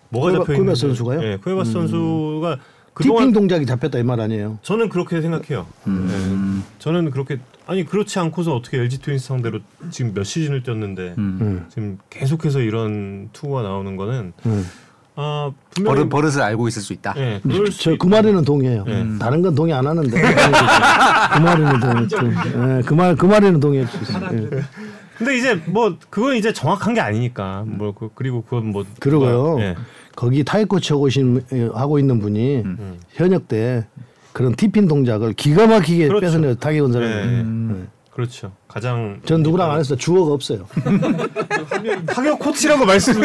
[0.09, 1.19] 뭐가 쿠에바- 잡혀 있는 쿠에바스 선수가요?
[1.19, 1.21] 음.
[1.21, 4.59] 네, 쿠에바스 선수가 티핑 그동안 동작이 잡혔다 이 말 아니에요?
[4.61, 5.65] 저는 그렇게 생각해요.
[5.87, 6.61] 음.
[6.63, 6.73] 네.
[6.79, 9.59] 저는 그렇게 아니 그렇지 않고서 어떻게 LG 트윈스 상대로
[9.91, 11.37] 지금 몇 시즌을 뛰었는데 음.
[11.41, 11.65] 음.
[11.69, 14.65] 지금 계속해서 이런 투구가 나오는 거는 음.
[15.15, 17.13] 아 분명히 버릇 버릇 을 알고 있을 수 있다.
[17.17, 18.83] 예, 그럴 수저 있- 그 말에는 동의해요.
[18.85, 19.05] 네.
[19.19, 20.09] 다른 건 동의 안 하는데
[21.33, 22.07] 그 말에는 동의.
[22.77, 24.29] 예, 그말 그 말에는 동의할 수 있어요.
[24.33, 24.49] 예.
[25.17, 29.59] 근데 이제 뭐 그건 이제 정확한 게 아니니까 뭐 그, 그리고 그건 뭐 그러고요.
[29.61, 29.75] 예.
[30.15, 32.99] 거기 타이 코치 하고, 예, 하고 있는 분이 음.
[33.11, 33.85] 현역 때
[34.33, 36.25] 그런 티핀 동작을 기가 막히게 그렇죠.
[36.25, 37.67] 뺏어내요 타기 건설은.
[37.67, 37.87] 네.
[38.11, 38.51] 그렇죠.
[38.67, 40.67] 가장 전 누구랑 안 했어 주어가 없어요.
[42.07, 43.21] 타격 코치라고 말씀.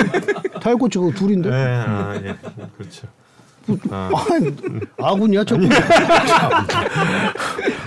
[0.60, 1.48] 타이 코치가 둘인데.
[1.48, 2.36] 네, 아, 예.
[2.76, 3.06] 그렇죠.
[3.90, 4.54] 아, 아니,
[4.98, 5.56] 아군이야 저.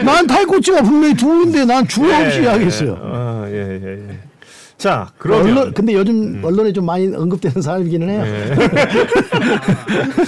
[0.04, 2.98] 난 타이 코치가 분명히 둘인데 난 주어 없이 예, 하겠어요.
[3.02, 4.20] 아, 예, 예, 예.
[4.78, 8.24] 자, 그러면 언론, 근데 요즘 언론에 좀 많이 언급되는 사람이기는 해요.
[8.26, 8.56] 예.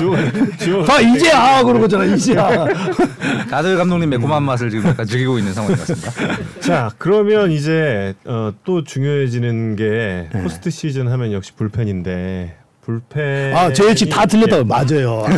[0.85, 2.65] 다 이제 아 그런 거잖아 이제 아.
[3.51, 6.37] 다들 감독님 매콤한 맛을 지금 약간 즐기고 있는 상황인 것 같습니다.
[6.61, 10.41] 자, 그러면 이제 어, 또 중요해지는 게 네.
[10.41, 13.53] 포스트 시즌 하면 역시 불펜인데 불펜.
[13.55, 14.25] 아, 제 예측 다
[14.59, 14.63] 예.
[14.63, 15.25] 맞아요.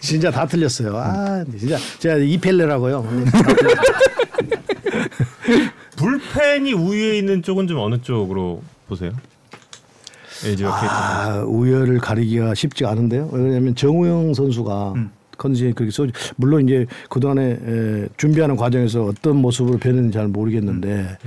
[0.00, 0.96] 진짜 다 틀렸어요.
[0.96, 3.06] 아, 진짜 제가 이펠레라고요.
[5.96, 9.12] 불펜이 우위에 있는 쪽은 좀 어느 쪽으로 보세요?
[10.42, 10.64] KT.
[10.64, 13.28] 아, 우열을 가리기가 쉽지가 않은데요.
[13.32, 14.94] 왜냐하면 정우영 선수가
[15.36, 21.18] 컨디션이 그렇게 쏘 물론 이제 그동안에 에, 준비하는 과정에서 어떤 모습으로 변했는지 잘 모르겠는데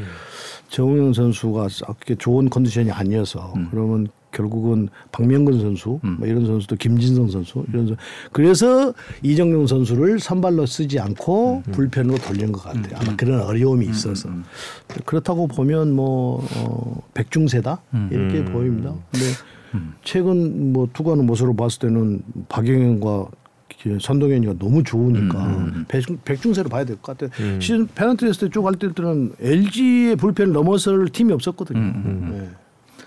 [0.70, 7.64] 정우영 선수가 그렇게 좋은 컨디션이 아니어서 그러면 결국은 박명근 선수 뭐 이런 선수도 김진성 선수
[7.70, 12.98] 이런 선수 그래서 이정용 선수를 선발로 쓰지 않고 불펜으로 돌린 것 같아요.
[13.00, 14.30] 아마 그런 어려움이 있어서
[15.06, 17.82] 그렇다고 보면 뭐 어, 백중세다
[18.12, 18.46] 이렇게 음.
[18.52, 18.94] 보입니다.
[19.12, 19.26] 근데
[20.04, 23.28] 최근 뭐 투구하는 모습으로 봤을 때는 박영현과
[24.00, 27.30] 손동현이가 너무 좋으니까 백중, 백중 세로 봐야 될 것 같아요.
[27.42, 27.60] 음.
[27.60, 31.80] 시즌 페넌트 했을 때쭉 할 때는 LG의 불펜을 넘어설 팀이 없었거든요.
[31.80, 32.50] 음, 네.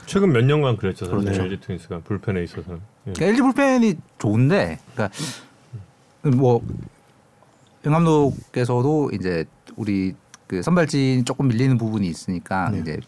[0.06, 1.06] 최근 몇 년간 그랬죠.
[1.06, 1.42] 사실 그렇죠.
[1.42, 2.80] LG 트윈스가 불펜에 있어서는.
[3.08, 3.12] 예.
[3.12, 5.16] 그러니까 LG 불펜이 좋은데, 그러니까
[6.36, 6.62] 뭐
[7.86, 9.44] 영 감독께서도 이제
[9.76, 10.14] 우리
[10.48, 12.80] 그 선발진 조금 밀리는 부분이 있으니까 네.
[12.80, 13.00] 이제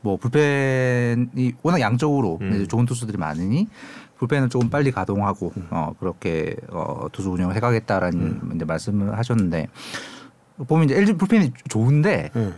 [0.00, 2.52] 뭐 불펜이 워낙 양적으로 음.
[2.54, 3.68] 이제 좋은 투수들이 많으니
[4.16, 9.68] 불펜을 조금 빨리 가동하고 어 그렇게 어 투수 운영을 해가겠다라는 이제 말씀을 하셨는데
[10.66, 12.52] 보면 이제 LG 불펜이 좋은데 네.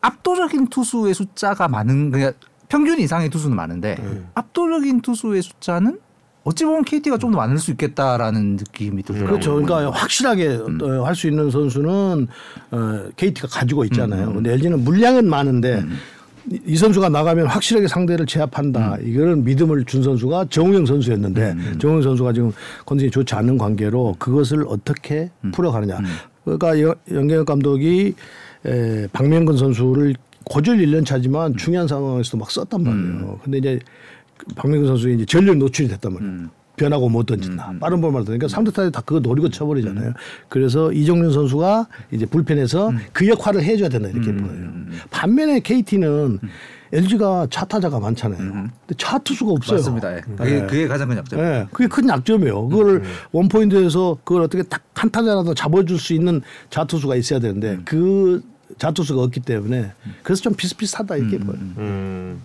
[0.00, 2.32] 압도적인 투수의 숫자가 많은 그냥
[2.68, 3.96] 평균 이상의 투수는 많은데
[4.34, 5.98] 압도적인 투수의 숫자는
[6.44, 9.30] 어찌 보면 KT가 좀 더 많을 수 있겠다라는 느낌이 들더라고요.
[9.32, 9.54] 그렇죠.
[9.62, 12.26] 그러니까 확실하게 어, 할수 있는 선수는
[12.70, 14.32] 어, KT가 가지고 있잖아요.
[14.32, 15.84] 근데 LG는 물량은 많은데
[16.50, 18.96] 이- 이 선수가 나가면 확실하게 상대를 제압한다.
[19.02, 22.52] 이거는 믿음을 준 선수가 정우영 선수였는데 정우영 선수가 지금
[22.86, 25.98] 컨디션이 좋지 않는 관계로 그것을 어떻게 풀어가느냐.
[26.44, 28.14] 그러니까 여- 연경혁 감독이
[28.68, 30.14] 에, 박명근 선수를
[30.44, 33.40] 고졸 1년 차지만 중요한 상황에서도 막 썼단 말이에요.
[33.42, 33.78] 근데 이제
[34.36, 36.48] 그 박명근 선수가 이제 전력 노출이 됐단 말이에요.
[36.76, 37.72] 변하고 못 던진다.
[37.80, 40.12] 빠른 볼만 던지니까 상대 타자 다 그거 노리고 쳐버리잖아요.
[40.48, 44.70] 그래서 이정윤 선수가 이제 불펜에서 그 역할을 해줘야 된다 이렇게 보여요.
[45.10, 46.38] 반면에 KT는
[46.92, 48.38] LG가 차 타자가 많잖아요.
[48.38, 49.78] 근데 차 투수가 없어요.
[49.78, 50.16] 맞습니다.
[50.16, 50.20] 예.
[50.20, 51.40] 그게, 그게 가장 큰 약점.
[51.40, 52.68] 예, 그게 큰 약점이에요.
[52.68, 53.02] 그거를
[53.32, 56.40] 원포인트에서 그걸 어떻게 딱 한 타자라도 잡아줄 수 있는
[56.70, 58.42] 자 투수가 있어야 되는데 그
[58.76, 59.92] 자투수가 없기 때문에
[60.22, 61.58] 그래서 좀 비슷비슷하다 이렇게 보여요.
[61.78, 62.40] 음.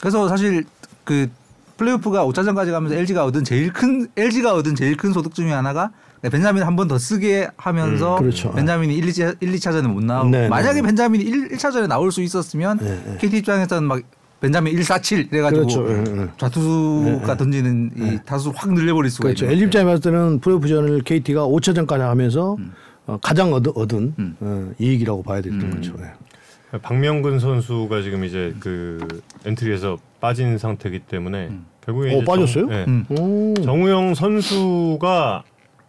[0.00, 0.64] 그래서 사실
[1.04, 1.28] 그
[1.76, 5.90] 플레이오프가 5차전까지 가면서 LG가 얻은 제일 큰 LG가 얻은 제일 큰 소득 중에 하나가
[6.22, 8.52] 벤자민 한 번 더 쓰게 하면서 음, 그렇죠.
[8.52, 10.86] 벤자민이 1, 2차, 1, 2차전에 못 나오고 네, 네, 만약에 네.
[10.86, 13.16] 벤자민이 1, 1차전에 나올 수 있었으면 네, 네.
[13.20, 14.00] KT 입장에서는 막
[14.40, 15.88] 벤자민 147 이래가지고 그렇죠.
[15.88, 16.28] 예, 예.
[16.38, 19.44] 좌투수가 던지는 이 타수 확 늘려버릴 수가 그렇죠.
[19.46, 22.72] 있는 LG 입장에 봤을 때는 플레이오프전을 KT가 5차전까지 하면서 음.
[23.06, 25.70] 어, 가장 얻, 얻은 어, 이익이라고 봐야 될 음.
[25.70, 25.94] 거죠.
[26.00, 26.78] 예.
[26.78, 29.06] 박명근 선수가 지금 이제 그
[29.44, 31.50] 엔트리에서 빠진 상태이기 때문에
[31.84, 32.68] 결국에 어, 빠졌어요?
[32.68, 32.84] 정, 예.
[32.88, 33.04] 음.
[33.10, 33.54] 오.
[33.62, 35.42] 정우영 선수가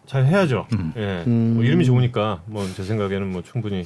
[0.06, 0.68] 잘 해야죠.
[0.98, 1.24] 예.
[1.28, 1.54] 음.
[1.56, 3.86] 뭐 이름이 좋으니까 뭐 제 생각에는 뭐 충분히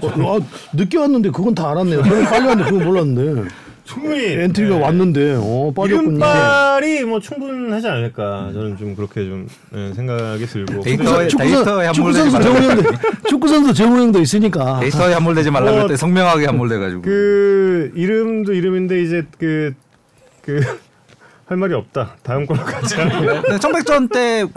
[0.00, 0.40] 어, 아,
[0.72, 2.00] 늦게 왔는데 그건 다 알았네요.
[2.02, 3.50] 빨리 왔는데 그건 몰랐는데.
[3.84, 4.80] 충분히 엔트리가 예.
[4.80, 6.10] 왔는데 어, 빠졌군요.
[6.10, 12.30] 이름빨이 뭐 충분하지 않을까 저는 좀 그렇게 좀 예, 생각이 들고 데이터에 데이터에 축구 함몰되지
[12.30, 12.60] 선수 말라.
[12.60, 12.90] 정우영도
[13.28, 14.80] 축구 선수 정우영도 있으니까.
[14.80, 19.74] 데이터에 함몰되지 말라고 어, 할때 성명하게 함몰돼가지고 그 이름도 이름인데 이제 그
[20.42, 20.60] 그
[21.46, 22.16] 할 말이 없다.
[22.22, 23.08] 다음 걸로 가자.
[23.08, 24.52] 근데 청백전 때그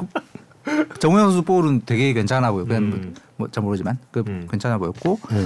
[1.00, 2.66] 정우영 선수 볼은 되게 괜찮아 보여.
[2.66, 3.16] 그냥 음.
[3.38, 4.48] 뭐잘 모르지만 그 음.
[4.50, 5.46] 괜찮아 보였고 네.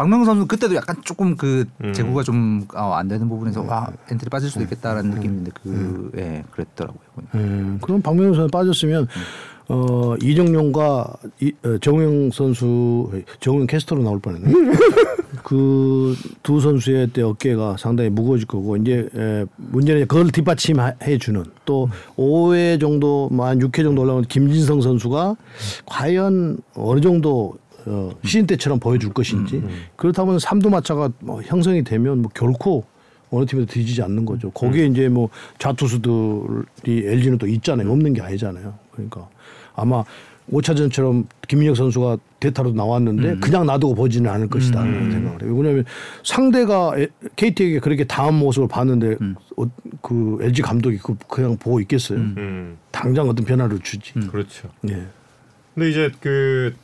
[0.00, 1.92] 박명근 선수 그때도 약간 조금 그 음.
[1.92, 7.02] 제구가 좀안 되는 부분에서 와 엔트리 빠질 수도 있겠다라는 느낌인데 그 예, 그랬더라고요.
[7.34, 9.08] 예, 그럼 박명수 선수 빠졌으면
[9.68, 14.50] 어, 이정용과 이, 어, 정우영 선수 정우영 캐스터로 나올 뻔했네.
[15.44, 21.88] 그 두 선수의 때 어깨가 상당히 무거워질 거고 이제 에, 문제는 그걸 뒷받침해 주는 또
[22.16, 25.36] 5회 정도 뭐한 6회 정도 올라온 김진성 선수가
[25.86, 27.54] 과연 어느 정도
[27.86, 29.62] 어, 시즌 때처럼 보여줄 것인지
[29.96, 32.84] 그렇다면 삼두마차가 뭐 형성이 되면 뭐 결코
[33.30, 34.50] 어느 팀에도 뒤지지 않는 거죠.
[34.50, 35.28] 거기에 이제 뭐
[35.58, 37.90] 좌투수들이 LG는 또 있잖아요.
[37.90, 38.74] 없는 게 아니잖아요.
[38.92, 39.28] 그러니까
[39.74, 40.04] 아마
[40.52, 45.54] 5차전처럼 김민혁 선수가 대타로 나왔는데 그냥 놔두고 보지는 않을 것이다 라는 생각을 해요.
[45.54, 45.84] 왜냐하면
[46.24, 47.06] 상대가 에-
[47.36, 49.16] KT에게 그렇게 당한 모습을 봤는데
[49.56, 49.64] 어,
[50.02, 52.18] 그 LG 감독이 그 그냥 보고 있겠어요.
[52.18, 54.12] 음, 당장 어떤 변화를 주지.
[54.14, 54.68] 그렇죠.
[54.88, 55.04] 예.
[55.74, 56.74] 근데 이제 그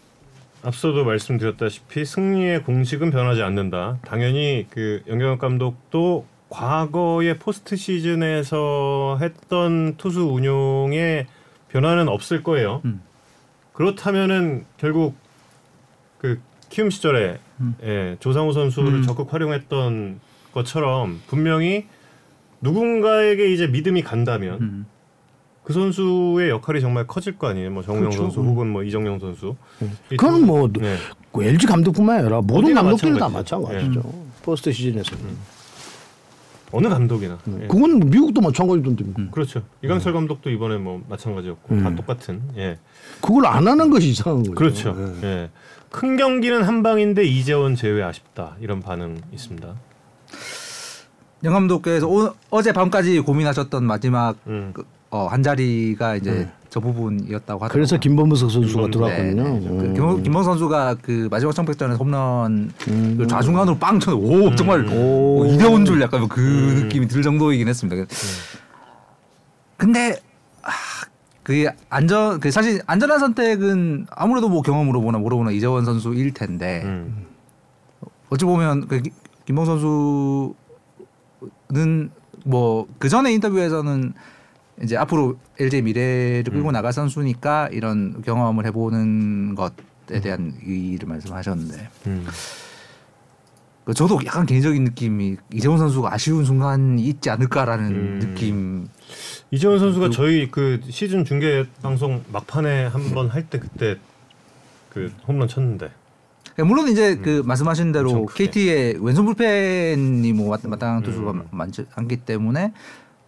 [0.67, 3.99] 앞서도 말씀드렸다시피 승리의 공식은 변하지 않는다.
[4.05, 11.29] 당연히 그 영경혁 감독도 과거의 포스트 시즌에서 했던 투수 운용에
[11.69, 12.83] 변화는 없을 거예요.
[12.85, 13.01] 음.
[13.75, 15.15] 그렇다면은 결국
[16.19, 17.39] 그 키움 시절에
[17.85, 19.03] 예, 조상우 선수를 음.
[19.03, 20.19] 적극 활용했던
[20.53, 21.87] 것처럼 분명히
[22.61, 24.87] 누군가에게 이제 믿음이 간다면 음.
[25.67, 27.73] 그 선수의 역할이 정말 커질 거 아니에요.
[27.73, 28.23] 뭐 정우영 그렇죠.
[28.23, 28.47] 선수 음.
[28.47, 29.57] 혹은 뭐 이정용 선수.
[30.13, 30.97] 이 그건 두- 뭐 네.
[31.33, 33.75] 그 LG 감독뿐만 아니라 모든 감독들이 다 마찬가지죠.
[33.89, 34.25] 마찬가지죠.
[34.45, 35.17] 포스트 시즌에서.
[36.71, 37.37] 어느 감독이나.
[37.49, 37.59] 음.
[37.63, 37.67] 예.
[37.67, 39.05] 그건 미국도 마찬가지던데.
[39.19, 39.29] 음.
[39.33, 39.63] 그렇죠.
[39.83, 42.43] 이강철 감독도 이번에 뭐 마찬가지였고 다 똑같은.
[42.57, 42.79] 예.
[43.21, 44.55] 그걸 안 하는 것이 이상한 거죠.
[44.55, 44.97] 그렇죠.
[45.23, 45.27] 예.
[45.27, 45.51] 예.
[45.91, 49.75] 큰 경기는 한 방인데 이재원 제외 아쉽다 이런 반응 있습니다.
[51.43, 54.71] 영 감독께서 오, 어제 밤까지 고민하셨던 마지막 음.
[54.73, 54.85] 그,
[55.17, 57.69] 어, 한 자리가 이제 저 부분이었다고 하더라고요.
[57.73, 59.43] 그래서 김범석 선수가 김범- 들어왔거든요.
[59.45, 59.69] 네, 네.
[59.69, 59.95] 그 음.
[59.95, 63.15] 김, 김범 선수가 그 마지막 청백전에 홈런 음.
[63.19, 64.15] 그 좌중간으로 빵 쳐.
[64.15, 64.91] 오 정말 오.
[64.91, 66.75] 뭐 이대원 줄 약간 그 음.
[66.83, 68.05] 느낌이 들 정도이긴 했습니다.
[69.79, 70.19] 근데
[70.63, 70.71] 아,
[71.43, 76.83] 그 안전 그 사실 안전한 선택은 아무래도 뭐 경험으로 보나 모르 보나 이재원 선수일 텐데
[76.85, 77.25] 음.
[78.29, 79.13] 어찌 보면 그 기-
[79.47, 80.55] 김범 선수는
[82.45, 84.13] 뭐 그 전에 인터뷰에서는
[84.83, 86.73] 이제 앞으로 LG 미래를 끌고 음.
[86.73, 92.27] 나갈 선수니까 이런 경험을 해보는 것에 대한 의의를 말씀하셨는데 음.
[93.85, 98.19] 그 저도 약간 개인적인 느낌이 이재원 선수가 아쉬운 순간이 있지 않을까라는 음.
[98.21, 98.89] 느낌.
[99.53, 103.97] 이재원 선수가 저희 그 시즌 중계 방송 막판에 한 번 할 때 그때
[104.91, 105.91] 그 홈런 쳤는데.
[106.59, 108.17] 물론 이제 그 말씀하신 대로 음.
[108.17, 108.45] 엄청 크게.
[108.47, 111.47] KT의 왼손 불펜이 뭐 마땅- 마땅한 투수가 음.
[111.53, 112.73] 많지 않기 때문에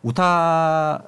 [0.03, 1.03] 우타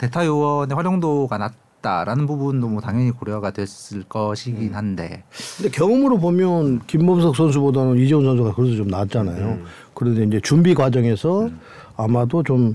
[0.00, 4.04] 대타 요원의 활용도가 낮다라는 부분도 뭐 당연히 고려가 됐을 음.
[4.08, 5.24] 것이긴 한데
[5.58, 9.46] 근데 경험으로 보면 김범석 선수보다는 이재훈 선수가 그래도 좀 낫잖아요.
[9.46, 9.64] 음.
[9.92, 11.50] 그런데 이제 준비 과정에서
[11.98, 12.74] 아마도 좀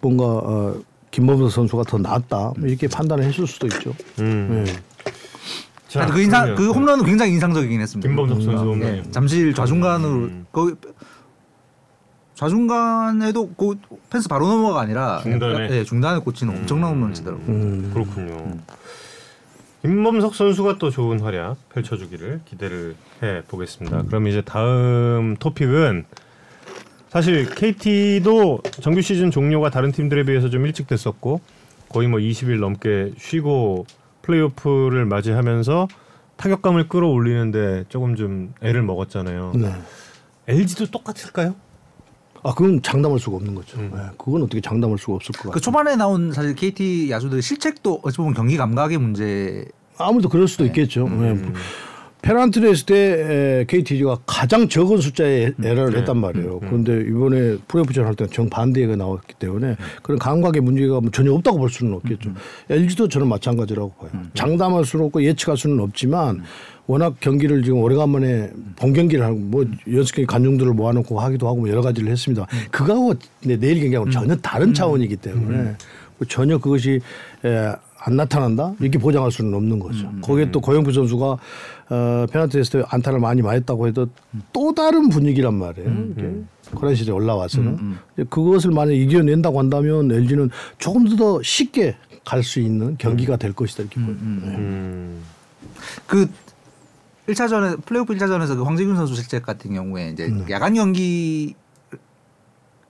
[0.00, 0.74] 뭔가 어,
[1.10, 3.92] 김범석 선수가 더 낫다 뭐 이렇게 판단을 했을 수도 있죠.
[4.20, 4.64] 음.
[4.64, 4.72] 네.
[5.88, 8.08] 자, 그 인상 그 홈런은 굉장히 인상적이긴 했습니다.
[8.08, 9.12] 김범석 선수 예, 홈런.
[9.12, 10.46] 잠실 좌중간으로 음.
[10.50, 10.72] 거기
[12.42, 13.78] 좌중간에도 그
[14.10, 15.68] 펜스 바로 넘어가 아니라 중단에?
[15.70, 17.46] 예, 중단에 꽂히는 엄청난 홈런 치더라고요.
[17.46, 17.90] 음.
[17.94, 18.58] 그렇군요.
[19.82, 24.02] 김범석 선수가 또 좋은 활약 펼쳐주기를 기대를 해 보겠습니다.
[24.02, 26.04] 그럼 이제 다음 토픽은
[27.10, 31.40] 사실 KT도 정규 시즌 종료가 다른 팀들에 비해서 좀 일찍 됐었고
[31.88, 33.86] 거의 뭐 20일 넘게 쉬고
[34.22, 35.88] 플레이오프를 맞이하면서
[36.36, 39.52] 타격감을 끌어올리는데 조금 좀 애를 먹었잖아요.
[39.54, 39.74] 네.
[40.48, 41.54] LG도 똑같을까요?
[42.44, 43.78] 아 그건 장담할 수가 없는 거죠.
[43.78, 43.90] 음.
[43.94, 44.00] 네.
[44.18, 45.60] 그건 어떻게 장담할 수가 없을 것그 같아요.
[45.60, 49.64] 초반에 나온 사실 KT 야수들의 실책도 어찌 보면 경기 감각의 문제.
[49.96, 51.08] 아무래도 그럴 수도 있겠죠.
[51.08, 51.36] 네.
[52.22, 52.28] 음.
[52.28, 55.98] 페란트를 했을 때 KT가 가장 적은 숫자의 에러를 네.
[55.98, 56.60] 했단 말이에요.
[56.60, 61.68] 그런데 이번에 프로야구전 할 때는 정반대가 나왔기 때문에 그런 감각의 문제가 뭐 전혀 없다고 볼
[61.68, 62.30] 수는 없겠죠.
[62.70, 64.10] LG도 저는 마찬가지라고 봐요.
[64.34, 66.42] 장담할 수는 없고 예측할 수는 없지만
[66.86, 71.68] 워낙 경기를 지금 오래간만에 본 경기를 하고 뭐 연습 경기 관중들을 모아놓고 하기도 하고 뭐
[71.68, 72.46] 여러 가지를 했습니다.
[72.70, 73.14] 그거하고
[73.44, 75.62] 내- 내일 경기하고 전혀 다른 차원이기 때문에
[76.18, 77.00] 뭐 전혀 그것이
[77.44, 77.72] 에,
[78.04, 80.10] 안 나타난다 이렇게 보장할 수는 없는 거죠.
[80.22, 81.36] 거기에 또 고영표 선수가
[81.92, 84.06] 어, 때 안타를 많이 맞았다고 해도
[84.52, 85.90] 또 다른 분위기란 말이에요.
[86.12, 86.42] 이게
[86.74, 92.96] 코란 시대 올라와서는 이제 그것을 만약 이겨낸다고 한다면 LG는 조금 더 쉽게 갈 수 있는
[92.98, 94.16] 경기가 될 것이다 이렇게 보여요.
[94.20, 94.56] 네.
[94.56, 95.22] 음.
[96.06, 96.30] 그
[97.28, 101.54] 1차전에 플레이오프 1차전에서 그 황재균 선수 실책 같은 경우에 이제 야간 경기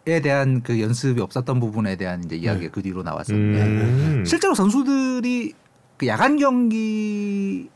[0.05, 4.25] 에 대한 그 연습이 없었던 부분에 대한 이제 이야기가 그 뒤로 나왔었는데 음.
[4.27, 5.53] 실제로 선수들이
[5.97, 7.69] 그 야간 경기를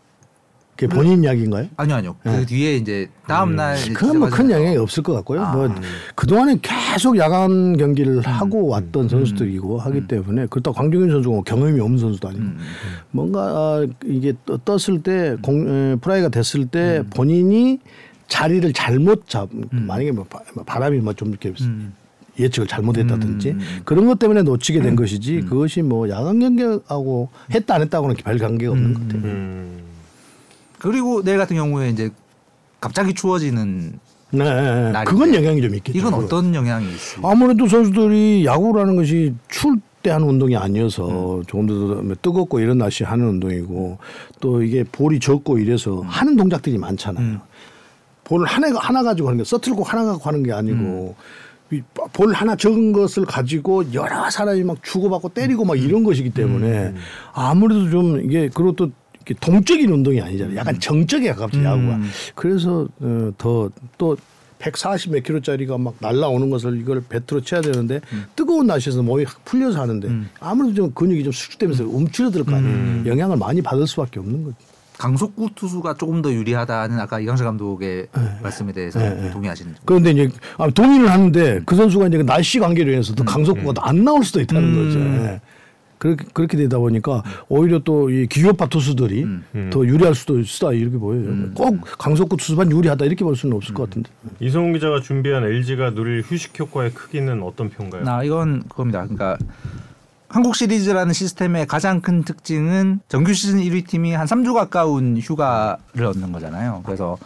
[0.76, 1.68] 그게 본인 이야기인가요?
[1.78, 2.16] 아니요 아니요.
[2.22, 3.90] 그 뒤에 이제 다음 날 이제 네.
[3.90, 3.94] 음.
[3.94, 4.50] 그건 뭐 큰.
[4.50, 5.40] 영향이 없을 것 같고요.
[5.42, 5.52] 아.
[5.56, 5.74] 뭐
[6.14, 11.98] 그동안에 계속 야간 경기를 하고 왔던 선수들이고 하기 때문에 그렇다고 강정현 선수가 뭐 경험이 없는
[11.98, 12.44] 선수도 아니고
[13.10, 17.80] 뭔가 아, 이게 떠- 떴을 때 공, 에, 프라이가 됐을 때 본인이
[18.28, 21.94] 자리를 잘못 잡 만약에 뭐 바- 바람이 뭐 좀 이렇게 음.
[22.38, 23.56] 예측을 잘못했다든지
[23.86, 28.72] 그런 것 때문에 놓치게 된 것이지 그것이 뭐 야간 경기하고 했다 안 했다고는 별 관계가
[28.72, 29.86] 없는 것 같아요.
[30.76, 30.78] 음.
[30.78, 32.10] 그리고 내일 같은 경우에 이제
[32.80, 33.98] 갑자기 추워지는
[34.30, 35.04] 네, 네.
[35.04, 35.98] 그건 영향이 좀 있겠죠.
[35.98, 36.14] 이건.
[36.14, 37.26] 어떤 영향이 있어요?
[37.26, 41.44] 아무래도 선수들이 야구라는 것이 추울 때 하는 운동이 아니어서 음.
[41.46, 43.98] 조금 더 뜨겁고 이런 날씨 에 하는 운동이고
[44.40, 46.06] 또 이게 볼이 적고 이래서 음.
[46.06, 47.40] 하는 동작들이 많잖아요.
[48.24, 51.14] 볼 하나 하나 가지고 하는 게 서틀고 하나 갖고 하는 게 아니고 음.
[51.70, 56.94] 이볼 하나 적은 것을 가지고 여러 사람이 막 주고받고 때리고 막 이런 것이기 때문에
[57.32, 58.90] 아무래도 좀 이게 그리고 또
[59.34, 60.56] 동적인 운동이 아니잖아요.
[60.56, 61.98] 약간 정적에 가깝죠 야구가.
[62.34, 64.16] 그래서 어, 더또
[64.58, 68.00] 140 몇 킬로짜리가 막 날라오는 것을 이걸 배트로 쳐야 되는데
[68.34, 70.08] 뜨거운 날씨에서 몸이 확 풀려서 하는데
[70.40, 73.06] 아무래도 좀 근육이 좀 수축되면서 움츠러들 거 아니에요.
[73.06, 74.56] 영향을 많이 받을 수밖에 없는 거죠.
[74.98, 78.06] 강속구 투수가 조금 더 유리하다는 아까 이강철 감독의
[78.42, 79.80] 말씀에 대해서 네, 동의하시는지.
[79.84, 84.04] 그런데 이제 아, 동의를 하는데 그 선수가 이제 그 날씨 관계로 인해서 또 강속구가 또안
[84.04, 84.98] 나올 수도 있다는 거죠.
[84.98, 85.40] 예.
[85.98, 89.26] 그렇게 그렇게 되다 보니까 오히려 또 이 기교파 투수들이
[89.70, 91.50] 더 유리할 수도 있다 이렇게 보여요.
[91.54, 94.10] 꼭 강속구 투수만 유리하다 이렇게 볼 수는 없을 것 같은데.
[94.40, 98.04] 이성훈 기자가 준비한 LG가 누릴 휴식 효과의 크기는 어떤 편가요?
[98.04, 99.02] 나 이건 그겁니다.
[99.02, 99.36] 그러니까
[100.28, 106.32] 한국 시리즈라는 시스템의 가장 큰 특징은 정규 시즌 1위 팀이 한 3주 가까운 휴가를 얻는
[106.32, 106.82] 거잖아요.
[106.84, 107.16] 그래서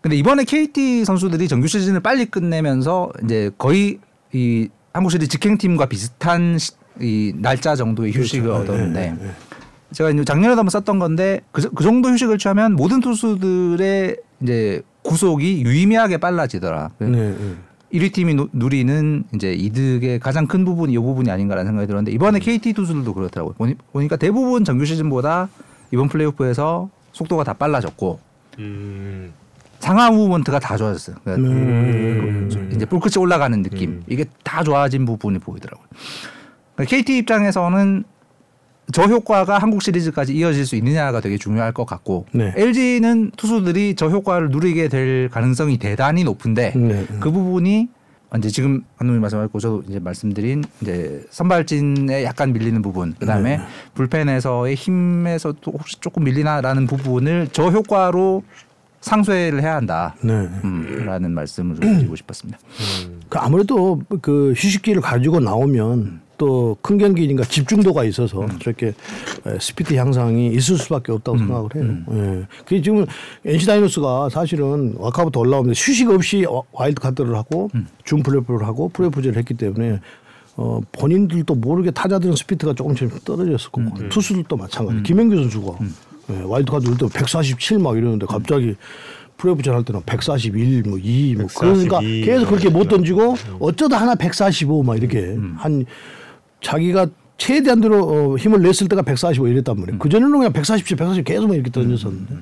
[0.00, 3.98] 근데 이번에 KT 선수들이 정규 시즌을 빨리 끝내면서 이제 거의
[4.32, 8.72] 이 한국 시리즈 직행 팀과 비슷한 시- 이 날짜 정도의 휴식을 그렇죠.
[8.72, 9.30] 얻었는데 네, 네, 네.
[9.92, 15.62] 제가 이제 작년에도 한번 썼던 건데 그, 그 정도 휴식을 취하면 모든 투수들의 이제 구속이
[15.64, 16.90] 유의미하게 빨라지더라.
[16.98, 17.36] 네, 네.
[17.92, 22.38] 1위 팀이 누- 누리는 이제 이득의 가장 큰 부분이 이 부분이 아닌가라는 생각이 들었는데 이번에
[22.40, 23.54] KT 투수들도 그렇더라고요.
[23.54, 25.48] 보니, 보니까 대부분 정규 시즌보다
[25.92, 28.18] 이번 플레이오프에서 속도가 다 빨라졌고
[28.58, 29.32] 음.
[29.78, 31.16] 상하 무브먼트가 다 좋아졌어요.
[31.22, 32.70] 그러니까 음.
[32.74, 35.86] 이제 볼 끝이 올라가는 느낌 이게 다 좋아진 부분이 보이더라고요.
[36.74, 38.04] 그러니까 KT 입장에서는
[38.92, 42.52] 저 효과가 한국 시리즈까지 이어질 수 있느냐가 되게 중요할 것 같고 네.
[42.56, 47.06] LG는 투수들이 저 효과를 누리게 될 가능성이 대단히 높은데 네.
[47.20, 47.88] 그 부분이
[48.36, 53.60] 이제 지금 감독님 말씀하셨고 저도 이제 말씀드린 이제 선발진에 약간 밀리는 부분 그다음에
[53.94, 58.42] 불펜에서의 힘에서 또 혹시 조금 밀리나라는 부분을 저 효과로
[59.00, 60.16] 상쇄를 해야 한다.
[60.22, 60.32] 네.
[60.32, 62.58] 음, 라는 말씀을 좀 드리고 싶었습니다.
[63.28, 70.48] 그 아무래도 그 휴식기를 가지고 나오면 또 큰 경기니까 집중도가 있어서 저렇게 에, 스피드 향상이
[70.54, 71.96] 있을 수밖에 없다고 생각을 해요.
[72.12, 72.46] 예.
[72.64, 73.06] 그게 지금
[73.44, 77.70] NC 다이노스가 사실은 와카부터 올라오면서 휴식 없이 와- 와일드 카드를 하고
[78.04, 80.00] 준 플레이오프를 하고 플레이오프를 했기 때문에
[80.56, 85.02] 어, 본인들도 모르게 타자들은 스피드가 조금씩 떨어졌을 거고 투수들도 마찬가지.
[85.04, 85.78] 김영규 선수가
[86.30, 88.74] 예, 와일드 카드 올때 147 막 이러는데 갑자기
[89.36, 92.20] 플레이오프전 할 때는 141, 뭐 2, 뭐 그러니까 142.
[92.24, 95.84] 계속 그렇게 못 던지고 어쩌다 하나 145 막 이렇게 한
[96.68, 97.06] 자기가
[97.36, 99.98] 최대한 대로 어, 힘을 냈을 때가 145 이랬단 말이에요.
[99.98, 102.34] 그 전에는 그냥 147, 140 계속 막 이렇게 던졌었는데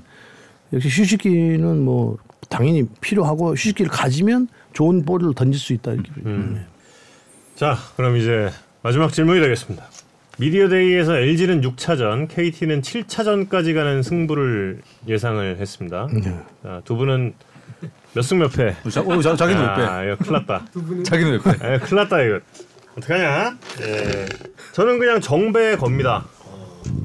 [0.74, 2.16] 역시 휴식기는 뭐
[2.48, 6.10] 당연히 필요하고 휴식기를 가지면 좋은 볼을 던질 수 있다 이렇게.
[6.24, 6.60] 네.
[7.56, 8.50] 자, 그럼 이제
[8.82, 9.84] 마지막 질문이 되겠습니다.
[10.38, 16.08] 미디어데이에서 LG는 6차전, KT는 7차전까지 가는 승부를 예상을 했습니다.
[16.62, 17.34] 자, 두 분은
[18.14, 18.74] 몇 승 몇 패?
[18.90, 20.64] 자, 오, 자, 자기는 왜 아, 이거 큰일 났다.
[20.74, 21.02] 빼?
[21.02, 21.50] 자기는 왜 빼?
[21.74, 22.40] 에, 큰일 났다 이거.
[22.96, 23.56] 어떡하냐?
[23.80, 24.26] 예.
[24.72, 26.24] 저는 그냥 정배에 겁니다.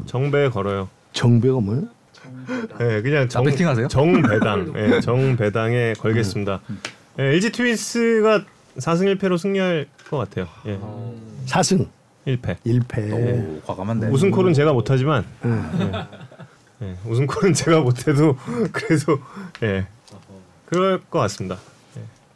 [0.06, 0.90] 정배에 걸어요.
[1.14, 1.84] 정배가 뭐예요?
[2.80, 3.88] 예, 그냥 정, 배팅하세요?
[3.88, 6.62] 정배당, 예, 정배당에 걸겠습니다.
[7.20, 8.46] 예, LG 트윈스가
[8.78, 10.48] 4승 1패로 승리할 것 같아요.
[10.66, 10.80] 예,
[11.46, 11.88] 4승
[12.26, 12.58] 1패.
[12.66, 13.12] 1패.
[13.14, 14.08] 오, 과감한데.
[14.08, 16.06] 우승콜은 제가 못하지만 예.
[16.86, 18.38] 예, 우승콜은 제가 못해도
[18.72, 19.20] 그래도
[19.64, 19.88] 예
[20.66, 21.58] 그럴 것 같습니다.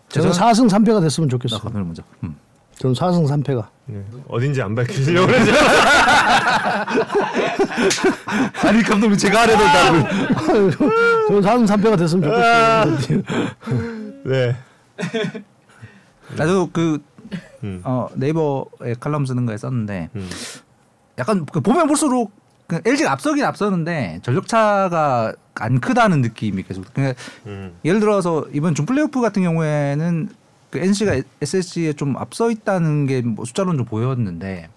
[0.10, 1.60] 저는 4승 3패가 됐으면 나 좋겠어요.
[1.60, 2.04] 감독님 먼저.
[2.24, 2.36] 음.
[2.82, 3.68] 저는 4승 3패가.
[3.92, 5.52] 예, 어딘지 안 밝히시려고 그러죠?
[8.68, 10.00] 아니 감독님 제가 하려 된다고.
[11.28, 12.86] 저는 4승 3패가 됐으면 아.
[12.86, 13.22] 좋겠어요.
[14.26, 14.56] 네.
[16.36, 16.98] 나도 그
[17.64, 17.82] 음.
[17.84, 20.28] 어, 네이버에 칼럼 쓰는 거에 썼는데 음.
[21.20, 22.32] 약간 그 보면 볼수록
[22.66, 26.92] 그 LG가 앞서긴 앞서는데 전력 차가 안 크다는 느낌이 계속.
[26.92, 27.78] 그러니까 음.
[27.86, 30.41] 예를 들어서 이번 준 플레이오프 같은 경우에는
[30.72, 34.70] 그 NC가 SSG에 좀 앞서 있다는 게 뭐 숫자로는 좀 보였는데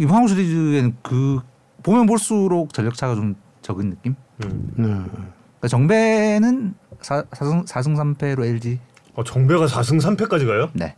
[0.00, 1.40] 이번 한국 시리즈에는 그
[1.82, 4.14] 보면 볼수록 전력 차가 좀 적은 느낌?
[4.44, 4.72] 음.
[4.76, 4.84] 네.
[4.84, 8.78] 그러니까 정배는 4, 사승 4승 3패로 LG.
[9.14, 10.70] 어, 정배가 4승 3패까지 가요?
[10.72, 10.94] 네.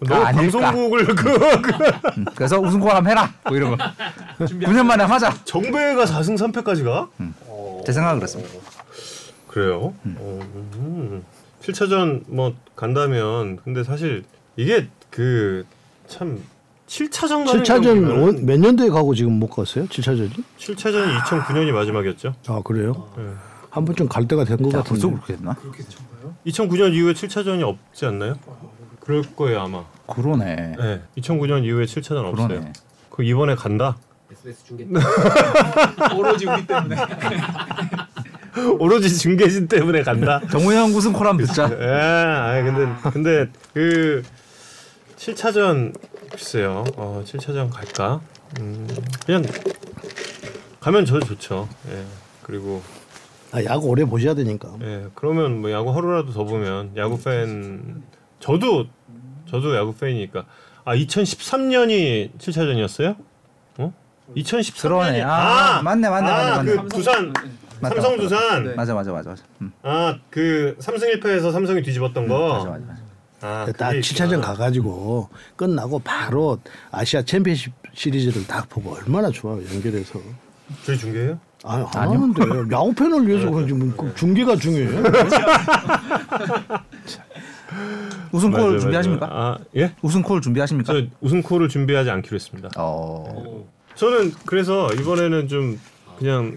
[0.00, 0.30] 너 아?
[0.32, 1.14] 방송국을 그,
[1.62, 1.84] 그
[2.18, 3.32] 음, 그래서 우승골 한번 해라.
[3.46, 3.84] 뭐 이런 거.
[4.38, 5.32] 9년 만에 하자.
[5.44, 7.08] 정배가 4승 3패까지 가?
[7.84, 8.52] 제 생각은 그렇습니다.
[9.48, 9.94] 그래요.
[10.04, 10.40] 어,
[10.76, 11.24] 음.
[11.72, 14.24] 7차전 뭐 간다면 근데 사실
[14.56, 15.64] 이게 그
[16.08, 16.42] 참
[16.86, 19.84] 7차전 가는 7차전 몇 년도에 가고 지금 못 갔어요?
[19.86, 20.42] 7차전이?
[20.58, 22.34] 7차전이 2009년이 마지막이었죠.
[22.46, 23.10] 아 그래요?
[23.16, 23.24] 네.
[23.68, 25.02] 한 번쯤 갈 때가 된것 자, 같은데.
[25.02, 25.54] 벌써 그렇게 됐나?
[26.46, 28.36] 2009년 이후에 7차전이 없지 않나요?
[29.00, 29.84] 그럴 거예요 아마.
[30.06, 30.74] 그러네.
[30.78, 31.02] 네.
[31.18, 32.48] 2009년 이후에 7차전 없어요.
[32.48, 32.72] 그러네.
[33.10, 33.98] 그 이번에 간다.
[34.32, 34.86] SBS 중계
[36.16, 36.96] 오로지 우리 때문에
[38.78, 40.40] 오로지 중계진 때문에 간다.
[40.50, 41.64] 정우영 우승콜 한번 듣자.
[41.70, 44.22] 예, 근데 근데 그
[45.16, 45.94] 7차전
[46.30, 46.84] 글쎄요.
[46.96, 48.20] 어, 7차전 갈까?
[48.60, 48.86] 음,
[49.26, 49.44] 그냥
[50.80, 51.68] 가면 저 좋죠.
[51.90, 52.04] 예.
[52.42, 52.82] 그리고
[53.52, 54.68] 아, 야구 오래 보셔야 되니까.
[54.82, 58.02] 예, 그러면 뭐 야구 하루라도 더 보면 야구 팬
[58.40, 58.86] 저도
[59.50, 60.44] 저도 야구 팬이니까
[60.84, 63.16] 아 2013년이 7차전이었어요?
[63.78, 63.92] 어?
[64.36, 65.22] 2013년이 그러네.
[65.22, 66.76] 아, 맞네, 맞네, 맞네, 아, 맞네.
[66.76, 67.32] 그 두산
[67.80, 68.22] 맞다, 삼성 맞다.
[68.22, 68.74] 두산 네.
[68.74, 69.42] 맞아 맞아 맞아 맞아.
[69.60, 72.98] 음, 아그 삼승 1패에서 삼성이 뒤집었던 거 맞아 맞아 맞아.
[73.40, 74.40] 아, 딱 그게 7차전 있구나.
[74.40, 76.58] 가가지고 끝나고 바로
[76.90, 80.20] 아시아 챔피언십 시리즈를 딱 보고 얼마나 좋아요 연결해서.
[80.84, 81.38] 저희 중계해요?
[81.64, 82.42] 아니 안 하는데
[82.74, 85.02] 야구 팬을 위해서 그런지 뭐그 중계가 중요해요.
[88.32, 89.26] 우승콜 맞아요, 준비하십니까?
[89.30, 89.92] 아 예?
[90.02, 90.92] 우승콜 준비하십니까?
[90.92, 92.68] 저 우승콜을 준비하지 않기로 했습니다.
[92.76, 93.64] 어.
[93.94, 95.78] 저는 그래서 이번에는 좀
[96.18, 96.56] 그냥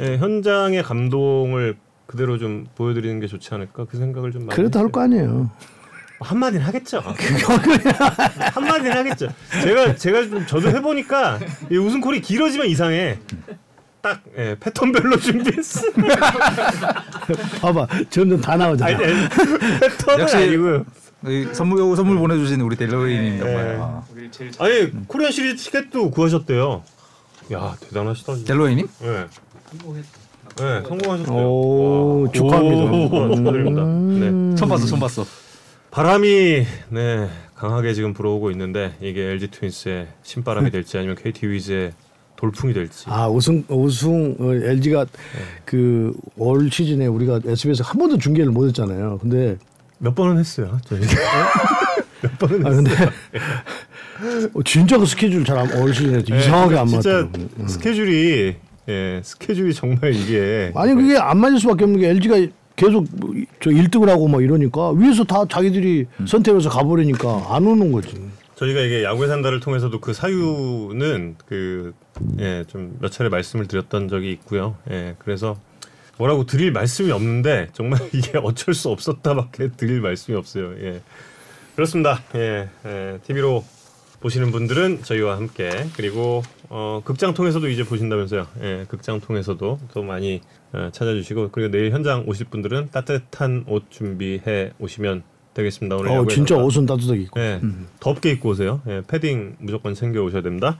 [0.00, 4.90] 예, 현장의 감동을 그대로 좀 보여드리는 게 좋지 않을까 그 생각을 좀 많이 그래도 할.
[4.90, 5.50] 거 아니에요.
[6.20, 7.02] 한마디는 하겠죠.
[8.54, 9.28] 한마디는 하겠죠.
[9.62, 11.38] 제가 제가 좀 저도 해보니까
[11.70, 13.18] 이 웃음콜이 길어지면 이상해.
[14.00, 15.82] 딱 예, 패턴별로 준비했어.
[17.60, 18.96] 봐봐 점점 다 나오잖아.
[18.96, 19.28] 아니, 아니
[19.80, 20.84] 패턴은 역시- 아니고요.
[21.28, 23.38] 이 선물 선물 보내주신 우리 델로이님 네.
[23.38, 24.02] 정말 아.
[24.12, 26.82] 우리 제일 아니 코리안 시리즈 티켓도 구하셨대요.
[27.52, 28.34] 야 대단하시다.
[28.36, 28.52] 진짜.
[28.52, 28.86] 델로이님?
[29.00, 29.26] 네.
[29.70, 30.04] 성공했
[30.58, 31.36] 네, 성공하셨어요.
[31.38, 32.32] 오, 와.
[32.32, 32.82] 축하합니다.
[33.16, 33.84] 오, 축하드립니다.
[33.84, 34.54] 네.
[34.56, 35.24] 처음 봤어 처음 봤어.
[35.90, 41.92] 바람이 네 강하게 지금 불어오고 있는데 이게 LG 트윈스의 신바람이 될지 아니면 KT 위즈의
[42.36, 43.04] 돌풍이 될지.
[43.08, 45.06] 아 우승 우승 어, LG가
[45.64, 49.18] 그 올 시즌에 우리가 SBS 한 번도 중계를 못했잖아요.
[49.22, 49.56] 근데
[49.98, 50.78] 몇 번은 했어요.
[50.86, 51.00] 저희.
[52.22, 52.84] 몇 번은 아 했어요.
[52.84, 53.10] 근데 어,
[54.64, 57.30] 진짜 그 스케줄 잘올 시즌에 네, 이상하게 안 맞더라고.
[57.58, 57.68] 음.
[57.68, 58.54] 스케줄이
[58.88, 64.06] 예 스케줄이 정말 이게 아니 그게 안 맞을 수밖에 없는 게 LG가 계속 뭐저 1등을
[64.08, 68.14] 하고 막 이러니까 위에서 다 자기들이 선택해서 가버리니까 안 오는 거지.
[68.56, 71.92] 저희가 이게 야구의 산다를 통해서도 그 사유는 그
[72.38, 74.76] 예 좀 몇 차례 말씀을 드렸던 적이 있고요.
[74.90, 75.56] 예 그래서
[76.18, 80.72] 뭐라고 드릴 말씀이 없는데 정말 이게 어쩔 수 없었다밖에 드릴 말씀이 없어요.
[80.82, 81.00] 예
[81.74, 82.20] 그렇습니다.
[82.34, 83.64] 예, 예 TV로
[84.22, 88.46] 보시는 분들은 저희와 함께 그리고 어, 극장 통해서도 이제 보신다면서요.
[88.62, 90.40] 예, 극장 통해서도 또 많이
[90.72, 95.96] 어, 찾아주시고 그리고 내일 현장 오실 분들은 따뜻한 옷 준비해 오시면 되겠습니다.
[95.96, 96.64] 오늘 어 진짜 산다.
[96.64, 97.40] 옷은 따뜻하게 입고.
[97.40, 97.60] 예,
[98.00, 98.80] 덥게 입고 오세요.
[98.88, 100.78] 예, 패딩 무조건 챙겨 오셔야 됩니다.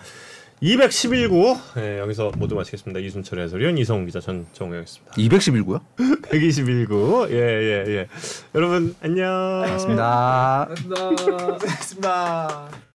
[0.63, 3.01] 211구 예, 여기서 모두 마치겠습니다.
[3.01, 5.15] 이순철의 해설위원 이성훈 기자 전정우였습니다.
[5.17, 5.81] 211구요?
[6.31, 8.09] 121구 예예 예, 예.
[8.55, 9.63] 여러분 안녕.
[9.65, 10.69] 고맙습니다.
[10.87, 11.47] 고맙습니다.
[11.59, 12.92] 고맙습니다.